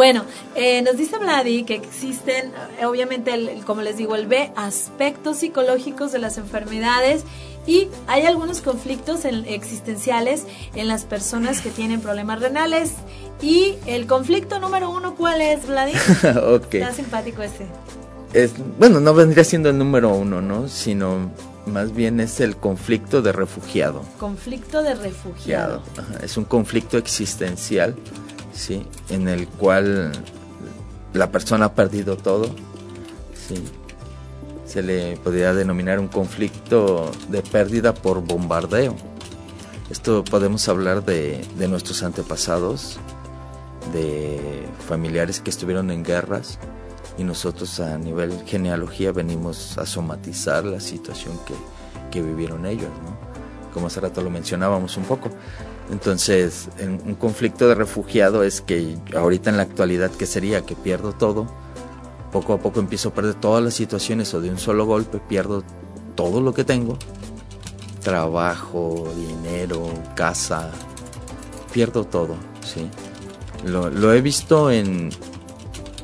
Bueno, 0.01 0.25
eh, 0.55 0.81
nos 0.81 0.97
dice 0.97 1.19
Vladi 1.19 1.63
que 1.63 1.75
existen, 1.75 2.51
eh, 2.79 2.87
obviamente, 2.87 3.61
como 3.67 3.83
les 3.83 3.97
digo, 3.97 4.15
el 4.15 4.25
B, 4.25 4.51
aspectos 4.55 5.37
psicológicos 5.37 6.11
de 6.11 6.17
las 6.17 6.39
enfermedades 6.39 7.23
y 7.67 7.87
hay 8.07 8.25
algunos 8.25 8.61
conflictos 8.61 9.25
existenciales 9.25 10.47
en 10.73 10.87
las 10.87 11.05
personas 11.05 11.61
que 11.61 11.69
tienen 11.69 12.01
problemas 12.01 12.41
renales. 12.41 12.93
Y 13.43 13.75
el 13.85 14.07
conflicto 14.07 14.57
número 14.57 14.89
uno, 14.89 15.13
¿cuál 15.13 15.39
es, 15.39 15.67
Vladi? 15.67 15.91
ok. 16.51 16.73
Está 16.73 16.93
simpático 16.93 17.43
ese. 17.43 17.67
Es, 18.33 18.53
bueno, 18.79 18.99
no 19.01 19.13
vendría 19.13 19.43
siendo 19.43 19.69
el 19.69 19.77
número 19.77 20.15
uno, 20.15 20.41
¿no? 20.41 20.67
Sino 20.67 21.29
más 21.67 21.93
bien 21.93 22.19
es 22.19 22.39
el 22.39 22.57
conflicto 22.57 23.21
de 23.21 23.33
refugiado. 23.33 24.03
Conflicto 24.17 24.81
de 24.81 24.95
refugiado. 24.95 25.83
Es 26.23 26.37
un 26.37 26.45
conflicto 26.45 26.97
existencial, 26.97 27.95
¿sí? 28.53 28.85
En 29.09 29.27
el 29.27 29.47
cual 29.47 30.11
la 31.13 31.31
persona 31.31 31.65
ha 31.65 31.73
perdido 31.75 32.17
todo, 32.17 32.47
¿sí? 33.35 33.63
se 34.65 34.81
le 34.81 35.17
podría 35.17 35.53
denominar 35.53 35.99
un 35.99 36.07
conflicto 36.07 37.11
de 37.27 37.41
pérdida 37.41 37.93
por 37.93 38.23
bombardeo. 38.23 38.95
Esto 39.89 40.23
podemos 40.23 40.69
hablar 40.69 41.03
de, 41.03 41.45
nuestros 41.67 42.03
antepasados, 42.03 42.97
de 43.91 44.65
familiares 44.87 45.41
que 45.41 45.49
estuvieron 45.49 45.91
en 45.91 46.05
guerras 46.05 46.57
y 47.17 47.25
nosotros 47.25 47.81
a 47.81 47.97
nivel 47.97 48.31
genealogía 48.45 49.11
venimos 49.11 49.77
a 49.77 49.85
somatizar 49.85 50.63
la 50.63 50.79
situación 50.79 51.37
que, 51.45 51.53
que 52.09 52.21
vivieron 52.21 52.65
ellos, 52.65 52.89
¿no? 53.03 53.31
como 53.73 53.87
hace 53.87 53.99
rato 53.99 54.21
lo 54.21 54.29
mencionábamos 54.29 54.95
un 54.95 55.03
poco. 55.03 55.29
Entonces, 55.91 56.69
un 57.05 57.15
conflicto 57.15 57.67
de 57.67 57.75
refugiado 57.75 58.43
es 58.43 58.61
que 58.61 58.97
ahorita 59.13 59.49
en 59.49 59.57
la 59.57 59.63
actualidad, 59.63 60.09
¿qué 60.11 60.25
sería? 60.25 60.65
Que 60.65 60.73
pierdo 60.75 61.11
todo, 61.11 61.47
poco 62.31 62.53
a 62.53 62.59
poco 62.59 62.79
empiezo 62.79 63.09
a 63.09 63.13
perder 63.13 63.35
todas 63.35 63.61
las 63.61 63.73
situaciones 63.73 64.33
o 64.33 64.39
de 64.39 64.49
un 64.49 64.57
solo 64.57 64.85
golpe 64.85 65.19
pierdo 65.19 65.63
todo 66.15 66.39
lo 66.39 66.53
que 66.53 66.63
tengo. 66.63 66.97
Trabajo, 68.01 69.11
dinero, 69.15 69.89
casa, 70.15 70.71
pierdo 71.73 72.05
todo, 72.05 72.35
¿sí? 72.63 72.89
Lo, 73.65 74.13
he 74.13 74.21
visto 74.21 74.71
en, 74.71 75.09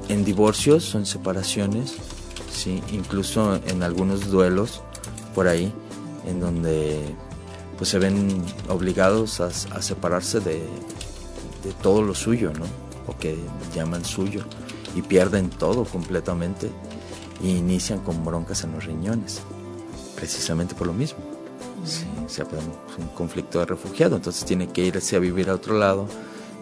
en 0.09 0.25
divorcios 0.25 0.93
o 0.93 0.97
en 0.97 1.05
separaciones, 1.05 1.95
¿sí? 2.51 2.83
Incluso 2.91 3.59
en 3.65 3.83
algunos 3.83 4.29
duelos 4.29 4.81
por 5.33 5.47
ahí, 5.47 5.73
en 6.27 6.41
donde 6.41 7.15
pues 7.77 7.89
se 7.89 7.99
ven 7.99 8.43
obligados 8.69 9.39
a, 9.39 9.51
separarse 9.81 10.39
de, 10.39 10.61
de 11.63 11.71
todo 11.81 12.01
lo 12.01 12.15
suyo, 12.15 12.51
¿no? 12.53 12.65
O 13.07 13.17
que 13.17 13.37
llaman 13.75 14.03
suyo 14.03 14.43
y 14.95 15.01
pierden 15.01 15.49
todo 15.49 15.85
completamente. 15.85 16.69
y 17.39 17.51
inician 17.51 17.99
con 17.99 18.25
broncas 18.25 18.63
en 18.63 18.71
los 18.71 18.85
riñones, 18.85 19.41
precisamente 20.15 20.73
por 20.73 20.87
lo 20.87 20.93
mismo. 20.93 21.19
Sí, 21.85 22.07
o 22.25 22.29
sea, 22.29 22.45
pues, 22.45 22.63
un 22.97 23.07
conflicto 23.09 23.59
de 23.59 23.65
refugiado, 23.65 24.15
entonces 24.15 24.43
tiene 24.43 24.69
que 24.69 24.81
irse 24.81 25.15
a 25.15 25.19
vivir 25.19 25.49
a 25.51 25.53
otro 25.53 25.77
lado 25.77 26.07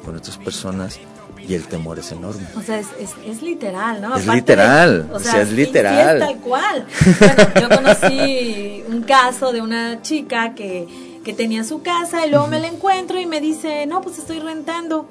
con 0.03 0.17
otras 0.17 0.37
personas 0.37 0.99
y 1.47 1.53
el 1.53 1.65
temor 1.67 1.99
es 1.99 2.11
enorme. 2.11 2.45
O 2.57 2.61
sea, 2.61 2.79
es, 2.79 2.87
es, 3.25 3.41
literal, 3.41 4.01
¿no? 4.01 4.17
Es 4.17 4.27
literal, 4.27 5.09
o 5.13 5.19
sea, 5.19 5.41
es 5.41 5.51
literal. 5.51 6.21
es 6.21 6.27
tal 6.27 6.39
cual. 6.39 6.85
Bueno, 7.19 7.43
yo 7.61 7.69
conocí 7.69 8.74
un 8.95 9.03
caso 9.03 9.51
de 9.51 9.61
una 9.61 10.01
chica 10.01 10.55
que, 10.55 10.87
que 11.23 11.33
tenía 11.33 11.63
su 11.63 11.81
casa 11.81 12.25
y 12.25 12.29
luego 12.29 12.47
me 12.47 12.59
la 12.59 12.67
encuentro 12.67 13.19
y 13.19 13.25
me 13.25 13.41
dice, 13.41 13.85
no, 13.85 14.01
pues 14.01 14.17
estoy 14.17 14.39
rentando. 14.39 15.07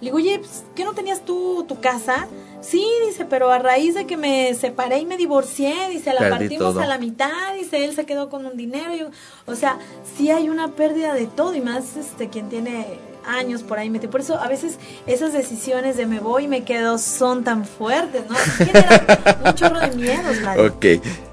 Le 0.00 0.06
digo, 0.06 0.16
oye, 0.16 0.38
pues, 0.38 0.64
¿qué 0.74 0.84
no 0.84 0.94
tenías 0.94 1.24
tú 1.24 1.64
tu 1.68 1.80
casa? 1.80 2.28
Sí, 2.60 2.84
dice, 3.06 3.24
pero 3.24 3.50
a 3.50 3.58
raíz 3.58 3.94
de 3.94 4.06
que 4.06 4.16
me 4.16 4.54
separé 4.54 4.98
y 4.98 5.06
me 5.06 5.16
divorcié, 5.16 5.74
dice, 5.90 6.12
la 6.12 6.28
partimos 6.30 6.76
a 6.76 6.86
la 6.86 6.98
mitad, 6.98 7.54
dice, 7.54 7.84
él 7.84 7.94
se 7.94 8.06
quedó 8.06 8.30
con 8.30 8.46
un 8.46 8.56
dinero. 8.56 9.10
o 9.46 9.54
sea, 9.54 9.78
sí 10.16 10.30
hay 10.30 10.48
una 10.48 10.68
pérdida 10.68 11.14
de 11.14 11.26
todo 11.26 11.54
y 11.54 11.60
más 11.60 11.96
este 11.96 12.28
quien 12.28 12.48
tiene 12.48 12.86
años 13.28 13.62
por 13.62 13.78
ahí 13.78 13.90
metido. 13.90 14.10
Por 14.10 14.20
eso 14.20 14.38
a 14.38 14.48
veces 14.48 14.78
esas 15.06 15.32
decisiones 15.32 15.96
de 15.96 16.06
me 16.06 16.20
voy 16.20 16.44
y 16.44 16.48
me 16.48 16.64
quedo 16.64 16.98
son 16.98 17.44
tan 17.44 17.64
fuertes, 17.64 18.22
¿no? 18.28 18.36
Generan 18.36 19.06
un 19.44 19.54
chorro 19.54 19.80
de 19.80 19.96
miedos, 19.96 20.36
Ok, 20.58 20.84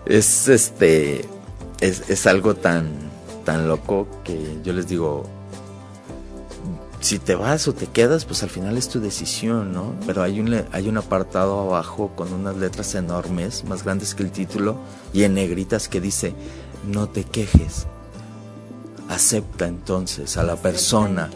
es 0.06 0.48
este, 0.48 1.26
es, 1.86 2.10
es 2.10 2.28
algo 2.28 2.56
tan, 2.56 2.90
tan 3.44 3.68
loco 3.68 4.08
que 4.24 4.60
yo 4.64 4.74
les 4.74 4.88
digo, 4.88 5.26
si 7.00 7.20
te 7.20 7.36
vas 7.36 7.68
o 7.68 7.74
te 7.74 7.86
quedas, 7.86 8.26
pues 8.26 8.42
al 8.42 8.50
final 8.50 8.78
es 8.78 8.90
tu 8.90 9.00
decisión, 9.00 9.72
¿no? 9.72 9.94
Pero 10.08 10.24
hay 10.24 10.40
un, 10.40 10.64
hay 10.72 10.90
un 10.90 10.98
apartado 10.98 11.60
abajo 11.60 12.12
con 12.16 12.34
unas 12.34 12.58
letras 12.58 12.96
enormes, 12.96 13.64
más 13.66 13.84
grandes 13.84 14.16
que 14.16 14.24
el 14.24 14.32
título, 14.32 14.78
y 15.14 15.24
en 15.24 15.36
negritas 15.36 15.88
que 15.88 16.02
dice, 16.02 16.34
no 16.88 17.08
te 17.08 17.24
quejes. 17.24 17.86
Acepta 19.08 19.68
entonces 19.68 20.36
a 20.38 20.44
la 20.44 20.56
persona. 20.56 21.30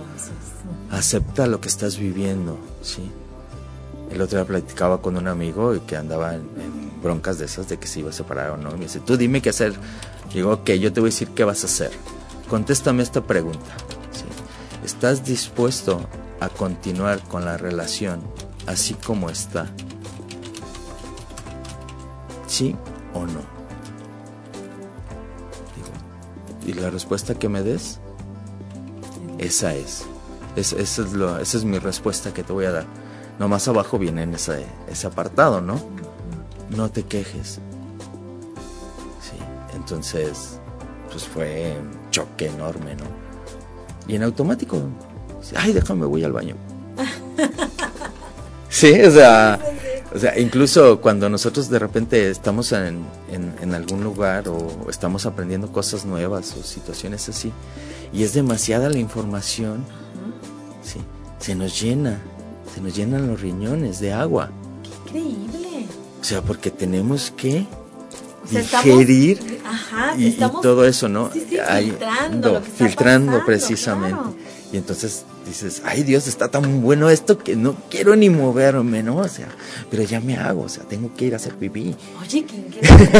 Acepta 0.89 1.45
lo 1.45 1.61
que 1.61 1.67
estás 1.67 1.99
viviendo, 1.99 2.57
¿sí? 2.81 3.11
El 4.09 4.23
otro 4.23 4.39
día 4.39 4.47
platicaba 4.47 5.03
con 5.03 5.17
un 5.17 5.27
amigo 5.27 5.75
y 5.75 5.81
que 5.81 5.95
andaba 5.95 6.33
en, 6.33 6.49
broncas 7.01 7.39
de 7.39 7.45
esas 7.45 7.69
de 7.69 7.77
que 7.77 7.87
se 7.87 7.99
iba 7.99 8.09
a 8.09 8.13
separar 8.13 8.51
o 8.51 8.57
no. 8.57 8.71
Y 8.71 8.73
me 8.73 8.85
dice, 8.85 8.99
tú 8.99 9.17
dime 9.17 9.41
qué 9.41 9.49
hacer. 9.49 9.73
Digo, 10.33 10.51
ok, 10.51 10.71
yo 10.71 10.93
te 10.93 10.99
voy 10.99 11.09
a 11.09 11.11
decir 11.11 11.29
qué 11.29 11.43
vas 11.43 11.63
a 11.63 11.67
hacer. 11.67 11.91
Contéstame 12.49 13.03
esta 13.03 13.21
pregunta. 13.21 13.75
¿Estás 14.83 15.23
dispuesto 15.23 16.01
a 16.39 16.49
continuar 16.49 17.21
con 17.27 17.45
la 17.45 17.57
relación 17.57 18.21
así 18.65 18.93
como 18.93 19.29
está? 19.29 19.67
¿Sí 22.47 22.75
o 23.13 23.25
no? 23.25 23.59
y 26.69 26.73
la 26.73 26.91
respuesta 26.91 27.33
que 27.33 27.49
me 27.49 27.63
des, 27.63 27.99
esa 29.39 29.73
es. 29.73 30.05
esa, 30.55 30.77
es 30.77 30.99
lo, 31.13 31.39
esa 31.39 31.57
es 31.57 31.63
mi 31.63 31.79
respuesta 31.79 32.31
que 32.31 32.43
te 32.43 32.53
voy 32.53 32.65
a 32.65 32.71
dar. 32.71 32.85
No 33.39 33.47
más 33.47 33.67
abajo 33.67 33.97
viene 33.97 34.23
en 34.23 34.35
ese, 34.35 34.65
ese 34.87 35.07
apartado, 35.07 35.61
¿no? 35.61 35.79
No 36.69 36.91
te 36.91 37.03
quejes. 37.03 37.59
Entonces, 39.89 40.59
pues 41.11 41.23
fue 41.23 41.75
un 41.79 42.11
choque 42.11 42.45
enorme, 42.45 42.95
¿no? 42.95 43.05
Y 44.07 44.15
en 44.15 44.23
automático, 44.23 44.79
ay, 45.55 45.73
déjame, 45.73 46.05
voy 46.05 46.23
al 46.23 46.31
baño. 46.31 46.55
sí, 48.69 49.01
o 49.01 49.09
sea, 49.09 49.59
o 50.13 50.19
sea, 50.19 50.37
incluso 50.37 51.01
cuando 51.01 51.27
nosotros 51.27 51.71
de 51.71 51.79
repente 51.79 52.29
estamos 52.29 52.71
en, 52.71 53.03
en, 53.31 53.73
algún 53.73 54.03
lugar 54.03 54.47
o 54.47 54.87
estamos 54.91 55.25
aprendiendo 55.25 55.71
cosas 55.71 56.05
nuevas 56.05 56.55
o 56.55 56.61
situaciones 56.61 57.27
así, 57.27 57.51
y 58.13 58.21
es 58.23 58.33
demasiada 58.33 58.89
la 58.89 58.99
información, 58.99 59.83
sí, 60.83 60.99
se 61.39 61.55
nos 61.55 61.81
llena, 61.81 62.19
se 62.75 62.81
nos 62.81 62.95
llenan 62.95 63.27
los 63.27 63.41
riñones 63.41 63.99
de 63.99 64.13
agua. 64.13 64.51
Qué 65.11 65.17
increíble. 65.17 65.87
O 66.21 66.23
sea, 66.23 66.43
porque 66.43 66.69
tenemos 66.69 67.31
que 67.35 67.65
digerir 68.49 69.58
y, 70.17 70.31
todo 70.31 70.85
eso, 70.85 71.09
¿no? 71.09 71.29
filtrando, 71.29 72.61
filtrando 72.61 73.45
precisamente. 73.45 74.37
Y 74.71 74.77
entonces 74.77 75.25
dices, 75.45 75.81
ay 75.83 76.03
Dios, 76.03 76.27
está 76.27 76.49
tan 76.49 76.81
bueno 76.81 77.09
esto 77.09 77.37
que 77.39 77.55
no 77.55 77.75
quiero 77.89 78.15
ni 78.15 78.29
moverme, 78.29 79.01
¿no? 79.01 79.17
O 79.17 79.27
sea, 79.27 79.47
pero 79.89 80.03
ya 80.03 80.19
me 80.19 80.37
hago, 80.37 80.61
o 80.63 80.69
sea, 80.69 80.83
tengo 80.83 81.11
que 81.15 81.25
ir 81.25 81.33
a 81.33 81.37
hacer 81.37 81.55
pipí. 81.55 81.95
Oye, 82.21 82.45
qué 82.45 82.55
increíble. 82.55 83.11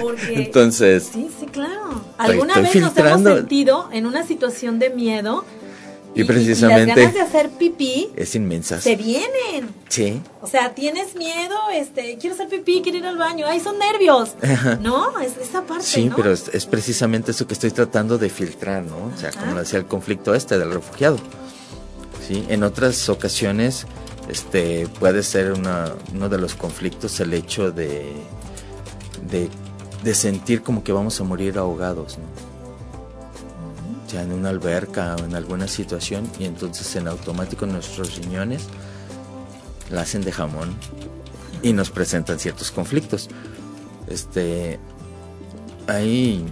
Porque, 0.00 0.34
entonces, 0.34 1.10
sí, 1.12 1.28
sí, 1.38 1.46
claro. 1.46 2.00
¿Alguna 2.16 2.60
vez 2.60 2.74
nos 2.76 2.96
hemos 2.96 3.22
sentido 3.22 3.88
en 3.92 4.06
una 4.06 4.26
situación 4.26 4.78
de 4.78 4.90
miedo? 4.90 5.44
Y, 6.16 6.24
precisamente. 6.24 6.86
las 6.86 6.96
ganas 6.96 7.14
de 7.14 7.20
hacer 7.20 7.50
pipí. 7.50 8.08
Es 8.16 8.34
inmensa. 8.34 8.80
Se 8.80 8.96
vienen. 8.96 9.68
Sí. 9.88 10.22
O 10.40 10.46
sea, 10.46 10.74
tienes 10.74 11.14
miedo, 11.14 11.54
este, 11.74 12.16
quiero 12.18 12.34
hacer 12.34 12.48
pipí, 12.48 12.80
quiero 12.82 12.98
ir 12.98 13.06
al 13.06 13.18
baño. 13.18 13.46
Ay, 13.46 13.60
son 13.60 13.78
nervios. 13.78 14.34
¿No? 14.80 15.18
Es 15.20 15.36
esa 15.36 15.62
parte. 15.62 15.84
Sí, 15.84 16.10
pero 16.16 16.32
es, 16.32 16.66
precisamente 16.66 17.32
eso 17.32 17.46
que 17.46 17.52
estoy 17.52 17.70
tratando 17.70 18.16
de 18.16 18.30
filtrar, 18.30 18.82
¿no? 18.82 19.12
O 19.14 19.18
sea, 19.18 19.30
como 19.30 19.56
decía 19.56 19.78
el 19.78 19.86
conflicto 19.86 20.34
este 20.34 20.58
del 20.58 20.72
refugiado. 20.72 21.18
Sí, 22.26 22.44
en 22.48 22.62
otras 22.62 23.08
ocasiones, 23.10 23.86
este, 24.30 24.88
puede 24.98 25.22
ser 25.22 25.52
una, 25.52 25.92
uno 26.14 26.28
de 26.30 26.38
los 26.38 26.54
conflictos 26.54 27.20
el 27.20 27.34
hecho 27.34 27.70
de, 27.70 28.10
de, 29.30 29.48
de 30.02 30.14
sentir 30.14 30.62
como 30.62 30.82
que 30.82 30.92
vamos 30.92 31.20
a 31.20 31.24
morir 31.24 31.58
ahogados, 31.58 32.16
¿no? 32.18 32.55
Ya 34.08 34.22
en 34.22 34.32
una 34.32 34.50
alberca 34.50 35.16
o 35.16 35.24
en 35.24 35.34
alguna 35.34 35.68
situación 35.68 36.30
y 36.38 36.44
entonces 36.44 36.94
en 36.96 37.08
automático 37.08 37.66
nuestros 37.66 38.16
riñones 38.16 38.66
la 39.90 40.02
hacen 40.02 40.22
de 40.22 40.32
jamón 40.32 40.74
y 41.62 41.72
nos 41.72 41.90
presentan 41.90 42.38
ciertos 42.38 42.70
conflictos. 42.70 43.28
Este, 44.08 44.78
ahí, 45.86 46.44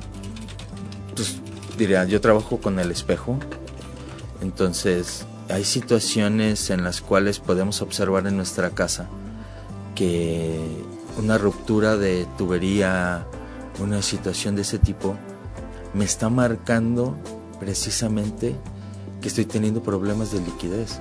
pues 1.14 1.36
diría, 1.78 2.04
yo 2.04 2.20
trabajo 2.20 2.58
con 2.58 2.78
el 2.78 2.90
espejo, 2.90 3.38
entonces 4.40 5.26
hay 5.48 5.64
situaciones 5.64 6.70
en 6.70 6.84
las 6.84 7.00
cuales 7.00 7.38
podemos 7.38 7.82
observar 7.82 8.26
en 8.26 8.36
nuestra 8.36 8.70
casa 8.70 9.08
que 9.94 10.60
una 11.16 11.38
ruptura 11.38 11.96
de 11.96 12.26
tubería, 12.36 13.26
una 13.78 14.02
situación 14.02 14.56
de 14.56 14.62
ese 14.62 14.78
tipo, 14.78 15.16
me 15.92 16.04
está 16.04 16.28
marcando 16.28 17.16
precisamente 17.54 18.54
que 19.20 19.28
estoy 19.28 19.44
teniendo 19.44 19.82
problemas 19.82 20.32
de 20.32 20.40
liquidez. 20.40 21.00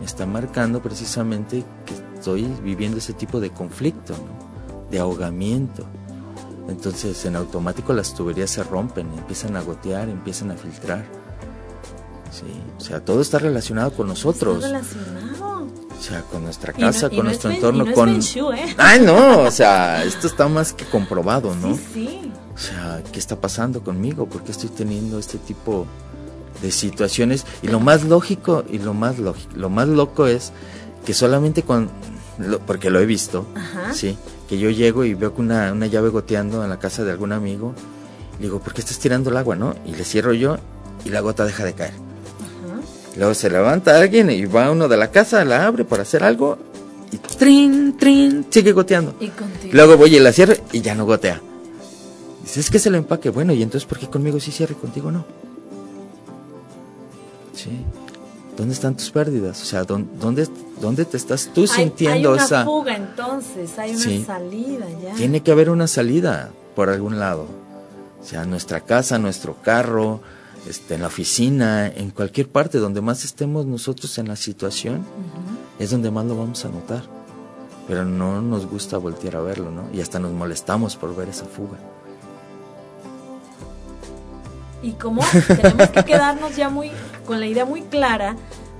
Me 0.00 0.06
está 0.06 0.26
marcando 0.26 0.82
precisamente 0.82 1.64
que 1.86 1.94
estoy 2.16 2.42
viviendo 2.62 2.98
ese 2.98 3.12
tipo 3.12 3.40
de 3.40 3.50
conflicto, 3.50 4.14
de 4.90 4.98
ahogamiento. 4.98 5.86
Entonces 6.68 7.24
en 7.26 7.36
automático 7.36 7.92
las 7.92 8.14
tuberías 8.14 8.50
se 8.50 8.64
rompen, 8.64 9.12
empiezan 9.16 9.56
a 9.56 9.62
gotear, 9.62 10.08
empiezan 10.08 10.50
a 10.50 10.56
filtrar. 10.56 11.04
Sí, 12.30 12.46
o 12.76 12.80
sea, 12.80 13.04
todo 13.04 13.20
está 13.20 13.38
relacionado 13.38 13.92
con 13.92 14.08
nosotros. 14.08 14.56
Está 14.56 14.68
relacionado. 14.68 15.33
O 16.04 16.06
sea, 16.06 16.20
con 16.20 16.44
nuestra 16.44 16.74
casa, 16.74 17.08
con 17.08 17.24
nuestro 17.24 17.50
entorno, 17.50 17.90
con... 17.94 18.20
¿eh? 18.20 18.74
Ay, 18.76 19.00
no, 19.00 19.40
o 19.40 19.50
sea, 19.50 20.04
esto 20.04 20.26
está 20.26 20.48
más 20.48 20.74
que 20.74 20.84
comprobado, 20.84 21.54
¿no? 21.54 21.74
Sí, 21.76 21.80
sí. 21.94 22.32
O 22.54 22.58
sea, 22.58 23.02
¿qué 23.10 23.18
está 23.18 23.40
pasando 23.40 23.82
conmigo? 23.82 24.26
¿Por 24.26 24.44
qué 24.44 24.52
estoy 24.52 24.68
teniendo 24.68 25.18
este 25.18 25.38
tipo 25.38 25.86
de 26.60 26.70
situaciones? 26.70 27.46
Y 27.62 27.68
lo 27.68 27.80
más 27.80 28.04
lógico 28.04 28.64
y 28.70 28.80
lo 28.80 28.92
más 28.92 29.18
lógico, 29.18 29.50
lo 29.56 29.70
más 29.70 29.88
loco 29.88 30.26
es 30.26 30.52
que 31.06 31.14
solamente 31.14 31.62
con, 31.62 31.88
porque 32.66 32.90
lo 32.90 33.00
he 33.00 33.06
visto, 33.06 33.46
sí, 33.94 34.18
que 34.46 34.58
yo 34.58 34.68
llego 34.68 35.06
y 35.06 35.14
veo 35.14 35.34
que 35.34 35.40
una, 35.40 35.72
una 35.72 35.86
llave 35.86 36.10
goteando 36.10 36.62
en 36.62 36.68
la 36.68 36.78
casa 36.78 37.02
de 37.02 37.12
algún 37.12 37.32
amigo, 37.32 37.74
y 38.38 38.42
digo, 38.42 38.60
¿por 38.60 38.74
qué 38.74 38.82
estás 38.82 38.98
tirando 38.98 39.30
el 39.30 39.38
agua, 39.38 39.56
no? 39.56 39.74
Y 39.86 39.94
le 39.94 40.04
cierro 40.04 40.34
yo 40.34 40.58
y 41.06 41.08
la 41.08 41.20
gota 41.20 41.46
deja 41.46 41.64
de 41.64 41.72
caer. 41.72 41.94
Luego 43.16 43.34
se 43.34 43.48
levanta 43.48 43.98
alguien 43.98 44.30
y 44.30 44.44
va 44.44 44.70
uno 44.70 44.88
de 44.88 44.96
la 44.96 45.10
casa, 45.10 45.44
la 45.44 45.66
abre 45.66 45.84
para 45.84 46.02
hacer 46.02 46.24
algo 46.24 46.58
y 47.12 47.18
trin, 47.18 47.96
trin, 47.96 48.46
sigue 48.50 48.72
goteando. 48.72 49.14
Y 49.20 49.30
Luego 49.72 49.96
voy 49.96 50.16
y 50.16 50.18
la 50.18 50.32
cierro 50.32 50.54
y 50.72 50.80
ya 50.80 50.94
no 50.94 51.06
gotea. 51.06 51.40
Dice, 52.42 52.60
es 52.60 52.70
que 52.70 52.78
se 52.78 52.90
lo 52.90 52.96
empaque. 52.96 53.30
Bueno, 53.30 53.52
¿y 53.52 53.62
entonces 53.62 53.86
por 53.88 53.98
qué 53.98 54.08
conmigo 54.08 54.40
sí 54.40 54.50
cierre 54.50 54.74
y 54.76 54.80
contigo 54.80 55.12
no? 55.12 55.24
Sí. 57.54 57.70
¿Dónde 58.56 58.74
están 58.74 58.96
tus 58.96 59.10
pérdidas? 59.10 59.62
O 59.62 59.64
sea, 59.64 59.84
¿dónde, 59.84 60.48
dónde 60.80 61.04
te 61.04 61.16
estás 61.16 61.50
tú 61.54 61.66
sintiendo 61.66 62.34
esa... 62.34 62.60
Hay 62.60 62.62
una 62.62 62.64
fuga 62.64 62.96
entonces, 62.96 63.78
hay 63.78 63.96
una 63.96 64.26
salida 64.26 64.86
ya. 65.02 65.14
Tiene 65.14 65.40
que 65.40 65.50
haber 65.50 65.70
una 65.70 65.86
salida 65.86 66.50
por 66.74 66.88
algún 66.88 67.18
lado. 67.18 67.46
O 68.20 68.26
sea, 68.26 68.44
nuestra 68.44 68.80
casa, 68.80 69.18
nuestro 69.18 69.56
carro, 69.62 70.20
este, 70.68 70.94
en 70.94 71.02
la 71.02 71.08
oficina, 71.08 71.86
en 71.86 72.10
cualquier 72.10 72.48
parte 72.48 72.78
donde 72.78 73.00
más 73.00 73.24
estemos 73.24 73.66
nosotros 73.66 74.16
en 74.18 74.28
la 74.28 74.36
situación, 74.36 75.04
es 75.78 75.90
donde 75.90 76.10
más 76.10 76.24
lo 76.24 76.36
vamos 76.36 76.64
a 76.64 76.68
notar. 76.68 77.02
pero 77.86 78.06
no 78.06 78.40
nos 78.40 78.64
gusta 78.66 78.96
voltear 78.96 79.36
a 79.36 79.40
verlo, 79.42 79.70
¿no? 79.70 79.90
Y 79.92 80.00
hasta 80.00 80.18
nos 80.18 80.32
molestamos 80.32 80.96
por 80.96 81.14
ver 81.14 81.28
esa 81.28 81.44
fuga. 81.44 81.76
Y 84.82 84.92
como 84.92 85.22
tenemos 85.46 85.90
que 85.90 86.02
quedarnos 86.04 86.56
ya 86.56 86.70
muy 86.70 86.90
con 87.26 87.40
la 87.40 87.46
idea 87.46 87.66
muy 87.66 87.82
clara 87.82 88.36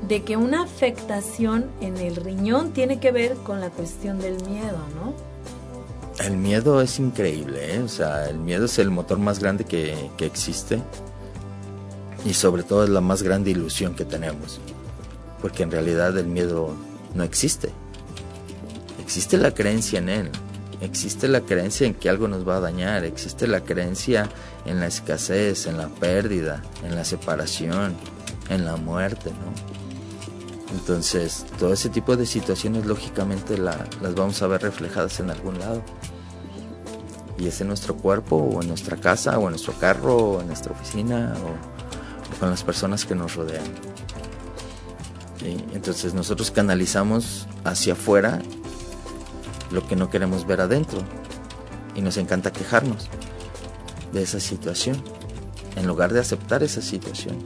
de 0.09 0.23
que 0.23 0.39
una 0.39 0.63
afectación 0.63 1.67
en 1.83 1.99
el 1.99 2.17
riñón 2.17 2.73
tiene 2.73 2.99
que 2.99 3.13
ver 3.13 3.35
con 3.37 3.61
la 3.61 3.69
cuestión 3.69 4.21
del 4.21 4.43
miedo, 4.49 4.79
¿no? 4.95 5.13
El 6.25 6.39
miedo 6.39 6.81
es 6.81 6.99
increíble, 6.99 7.75
¿eh? 7.75 7.81
o 7.81 7.89
sea, 7.89 8.29
el 8.31 8.39
miedo 8.39 8.67
es 8.67 8.79
el 8.79 8.91
motor 8.91 9.19
más 9.19 9.41
grande 9.41 9.65
que, 9.65 10.11
que 10.17 10.25
existe 10.25 10.81
y 12.25 12.35
sobre 12.35 12.63
todo 12.63 12.85
es 12.85 12.91
la 12.91 13.01
más 13.01 13.23
grande 13.23 13.51
ilusión 13.51 13.95
que 13.95 14.05
tenemos, 14.05 14.61
porque 15.41 15.63
en 15.63 15.71
realidad 15.71 16.17
el 16.17 16.27
miedo 16.27 16.75
no 17.15 17.23
existe, 17.23 17.71
existe 19.03 19.37
la 19.37 19.53
creencia 19.53 19.99
en 19.99 20.09
él, 20.09 20.31
existe 20.81 21.29
la 21.29 21.41
creencia 21.41 21.87
en 21.87 21.95
que 21.95 22.09
algo 22.09 22.29
nos 22.29 22.47
va 22.49 22.57
a 22.57 22.61
dañar, 22.61 23.05
existe 23.05 23.47
la 23.47 23.61
creencia 23.61 24.29
en 24.65 24.81
la 24.81 24.87
escasez, 24.87 25.67
en 25.67 25.77
la 25.77 25.89
pérdida, 25.89 26.63
en 26.83 26.95
la 26.95 27.05
separación, 27.05 27.95
en 28.49 28.65
la 28.65 28.77
muerte, 28.77 29.31
¿no? 29.31 29.75
Entonces, 30.75 31.47
todo 31.59 31.73
ese 31.73 31.89
tipo 31.89 32.17
de 32.17 32.27
situaciones 32.27 32.85
lógicamente 32.85 33.57
las 33.57 34.15
vamos 34.17 34.43
a 34.43 34.49
ver 34.49 34.63
reflejadas 34.63 35.21
en 35.21 35.31
algún 35.31 35.59
lado. 35.61 35.83
Y 37.39 37.47
es 37.47 37.61
en 37.61 37.69
nuestro 37.69 37.97
cuerpo, 37.97 38.37
o 38.37 38.61
en 38.61 38.69
nuestra 38.69 38.97
casa, 38.97 39.39
o 39.39 39.45
en 39.45 39.51
nuestro 39.51 39.73
carro, 39.75 40.17
o 40.17 40.41
en 40.41 40.49
nuestra 40.49 40.73
oficina, 40.73 41.35
o, 41.45 41.84
con 42.45 42.51
las 42.51 42.63
personas 42.63 43.07
que 43.07 43.15
nos 43.15 43.37
rodean. 43.37 43.65
Entonces 45.73 46.13
nosotros 46.13 46.51
canalizamos 46.51 47.49
hacia 47.65 47.95
afuera 47.95 48.43
lo 49.71 49.89
que 49.89 49.97
no 49.97 50.11
queremos 50.11 50.47
ver 50.47 50.61
adentro. 50.61 50.99
Y 51.95 52.03
nos 52.03 52.19
encanta 52.19 52.53
quejarnos 52.53 53.09
de 54.13 54.23
esa 54.23 54.41
situación, 54.41 55.03
en 55.75 55.87
lugar 55.87 56.13
de 56.13 56.21
aceptar 56.21 56.63
esa 56.63 56.83
situación. 56.83 57.39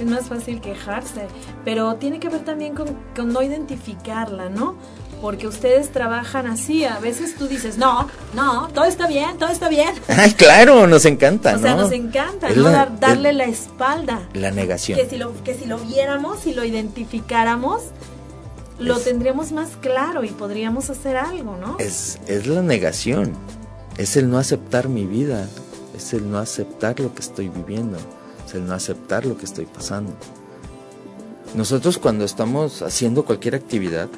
Es 0.00 0.06
más 0.06 0.26
fácil 0.26 0.60
quejarse, 0.60 1.28
pero 1.64 1.94
tiene 1.94 2.18
que 2.18 2.28
ver 2.28 2.44
también 2.44 2.74
con, 2.74 3.32
no 3.32 3.40
identificarla, 3.40 4.48
¿no? 4.48 4.74
Porque 5.22 5.46
ustedes 5.46 5.90
trabajan 5.90 6.46
así, 6.46 6.84
a 6.84 6.98
veces 6.98 7.34
tú 7.36 7.48
dices, 7.48 7.78
no, 7.78 8.08
no, 8.34 8.68
todo 8.74 8.84
está 8.84 9.06
bien, 9.06 9.38
todo 9.38 9.48
está 9.48 9.70
bien. 9.70 9.94
Ay, 10.08 10.32
claro, 10.34 10.86
nos 10.86 11.06
encanta, 11.06 11.56
o 11.56 11.58
sea, 11.58 11.76
nos 11.76 11.92
encanta, 11.92 12.50
¿no? 12.50 12.70
darle 13.00 13.32
la 13.32 13.44
espalda. 13.44 14.28
La 14.34 14.50
negación. 14.50 14.98
Que 14.98 15.08
si 15.08 15.16
lo, 15.16 15.32
que 15.42 15.54
si 15.54 15.64
lo 15.64 15.78
viéramos, 15.78 16.40
si 16.40 16.52
lo 16.52 16.64
identificáramos, 16.64 17.82
lo 18.78 18.98
tendríamos 18.98 19.52
más 19.52 19.70
claro 19.80 20.24
y 20.24 20.28
podríamos 20.28 20.90
hacer 20.90 21.16
algo, 21.16 21.56
¿no? 21.56 21.78
Es, 21.78 22.18
es 22.26 22.46
la 22.46 22.60
negación, 22.60 23.32
es 23.96 24.18
el 24.18 24.28
no 24.28 24.38
aceptar 24.38 24.88
mi 24.88 25.06
vida, 25.06 25.48
es 25.96 26.12
el 26.12 26.30
no 26.30 26.38
aceptar 26.38 27.00
lo 27.00 27.14
que 27.14 27.22
estoy 27.22 27.48
viviendo 27.48 27.96
el 28.54 28.66
no 28.66 28.74
aceptar 28.74 29.26
lo 29.26 29.36
que 29.36 29.44
estoy 29.44 29.66
pasando. 29.66 30.12
Nosotros 31.54 31.98
cuando 31.98 32.24
estamos 32.24 32.82
haciendo 32.82 33.24
cualquier 33.24 33.54
actividad, 33.54 34.08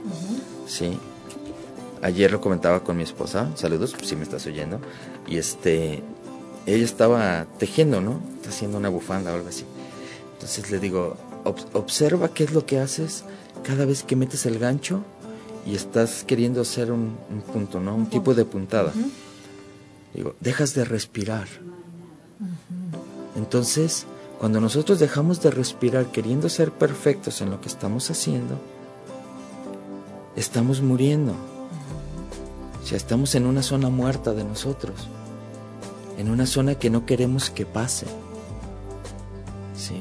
sí, 0.66 0.98
ayer 2.02 2.30
lo 2.30 2.40
comentaba 2.40 2.84
con 2.84 2.96
mi 2.96 3.02
esposa, 3.02 3.50
saludos 3.56 3.94
si 4.02 4.16
me 4.16 4.22
estás 4.22 4.46
oyendo, 4.46 4.80
y 5.26 5.38
este, 5.38 6.02
ella 6.66 6.84
estaba 6.84 7.46
tejiendo, 7.58 8.00
¿no? 8.00 8.20
Está 8.36 8.50
haciendo 8.50 8.78
una 8.78 8.88
bufanda 8.88 9.32
o 9.32 9.34
algo 9.34 9.48
así. 9.48 9.64
Entonces 10.34 10.70
le 10.70 10.78
digo, 10.78 11.16
observa 11.72 12.28
qué 12.28 12.44
es 12.44 12.52
lo 12.52 12.66
que 12.66 12.78
haces 12.78 13.24
cada 13.62 13.86
vez 13.86 14.02
que 14.02 14.16
metes 14.16 14.46
el 14.46 14.58
gancho 14.58 15.02
y 15.66 15.74
estás 15.74 16.24
queriendo 16.24 16.60
hacer 16.60 16.92
un, 16.92 17.16
punto, 17.52 17.80
¿no? 17.80 17.94
Un 17.94 18.06
tipo 18.10 18.34
de 18.34 18.44
puntada. 18.44 18.92
Digo, 20.12 20.34
dejas 20.40 20.74
de 20.74 20.84
respirar. 20.84 21.48
Entonces, 23.36 24.06
cuando 24.38 24.60
nosotros 24.60 24.98
dejamos 24.98 25.42
de 25.42 25.50
respirar 25.50 26.12
queriendo 26.12 26.48
ser 26.48 26.70
perfectos 26.70 27.40
en 27.40 27.50
lo 27.50 27.60
que 27.60 27.68
estamos 27.68 28.10
haciendo, 28.10 28.58
estamos 30.36 30.80
muriendo. 30.80 31.34
O 32.82 32.86
sea, 32.86 32.96
estamos 32.96 33.34
en 33.34 33.46
una 33.46 33.62
zona 33.62 33.88
muerta 33.88 34.32
de 34.34 34.44
nosotros, 34.44 35.08
en 36.18 36.30
una 36.30 36.46
zona 36.46 36.74
que 36.74 36.90
no 36.90 37.06
queremos 37.06 37.50
que 37.50 37.64
pase. 37.64 38.06
Sí. 39.76 40.00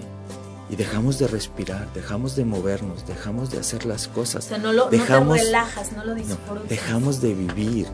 Y 0.69 0.76
dejamos 0.76 1.19
de 1.19 1.28
respirar, 1.28 1.91
dejamos 1.93 2.36
de 2.36 2.46
movernos, 2.46 3.08
dejamos 3.08 3.52
de 3.52 3.60
hacer 3.60 3.86
las 3.86 4.08
cosas. 4.08 4.46
O 4.46 4.50
sea, 4.50 4.58
no 4.58 4.74
lo 4.74 4.89
dejamos, 4.89 5.38
te 5.38 5.46
relajas, 5.46 5.91
no 5.93 6.04
lo 6.04 6.15
disfrutas. 6.15 6.69
dejamos 6.69 7.22
de 7.22 7.34
vivir. 7.34 7.88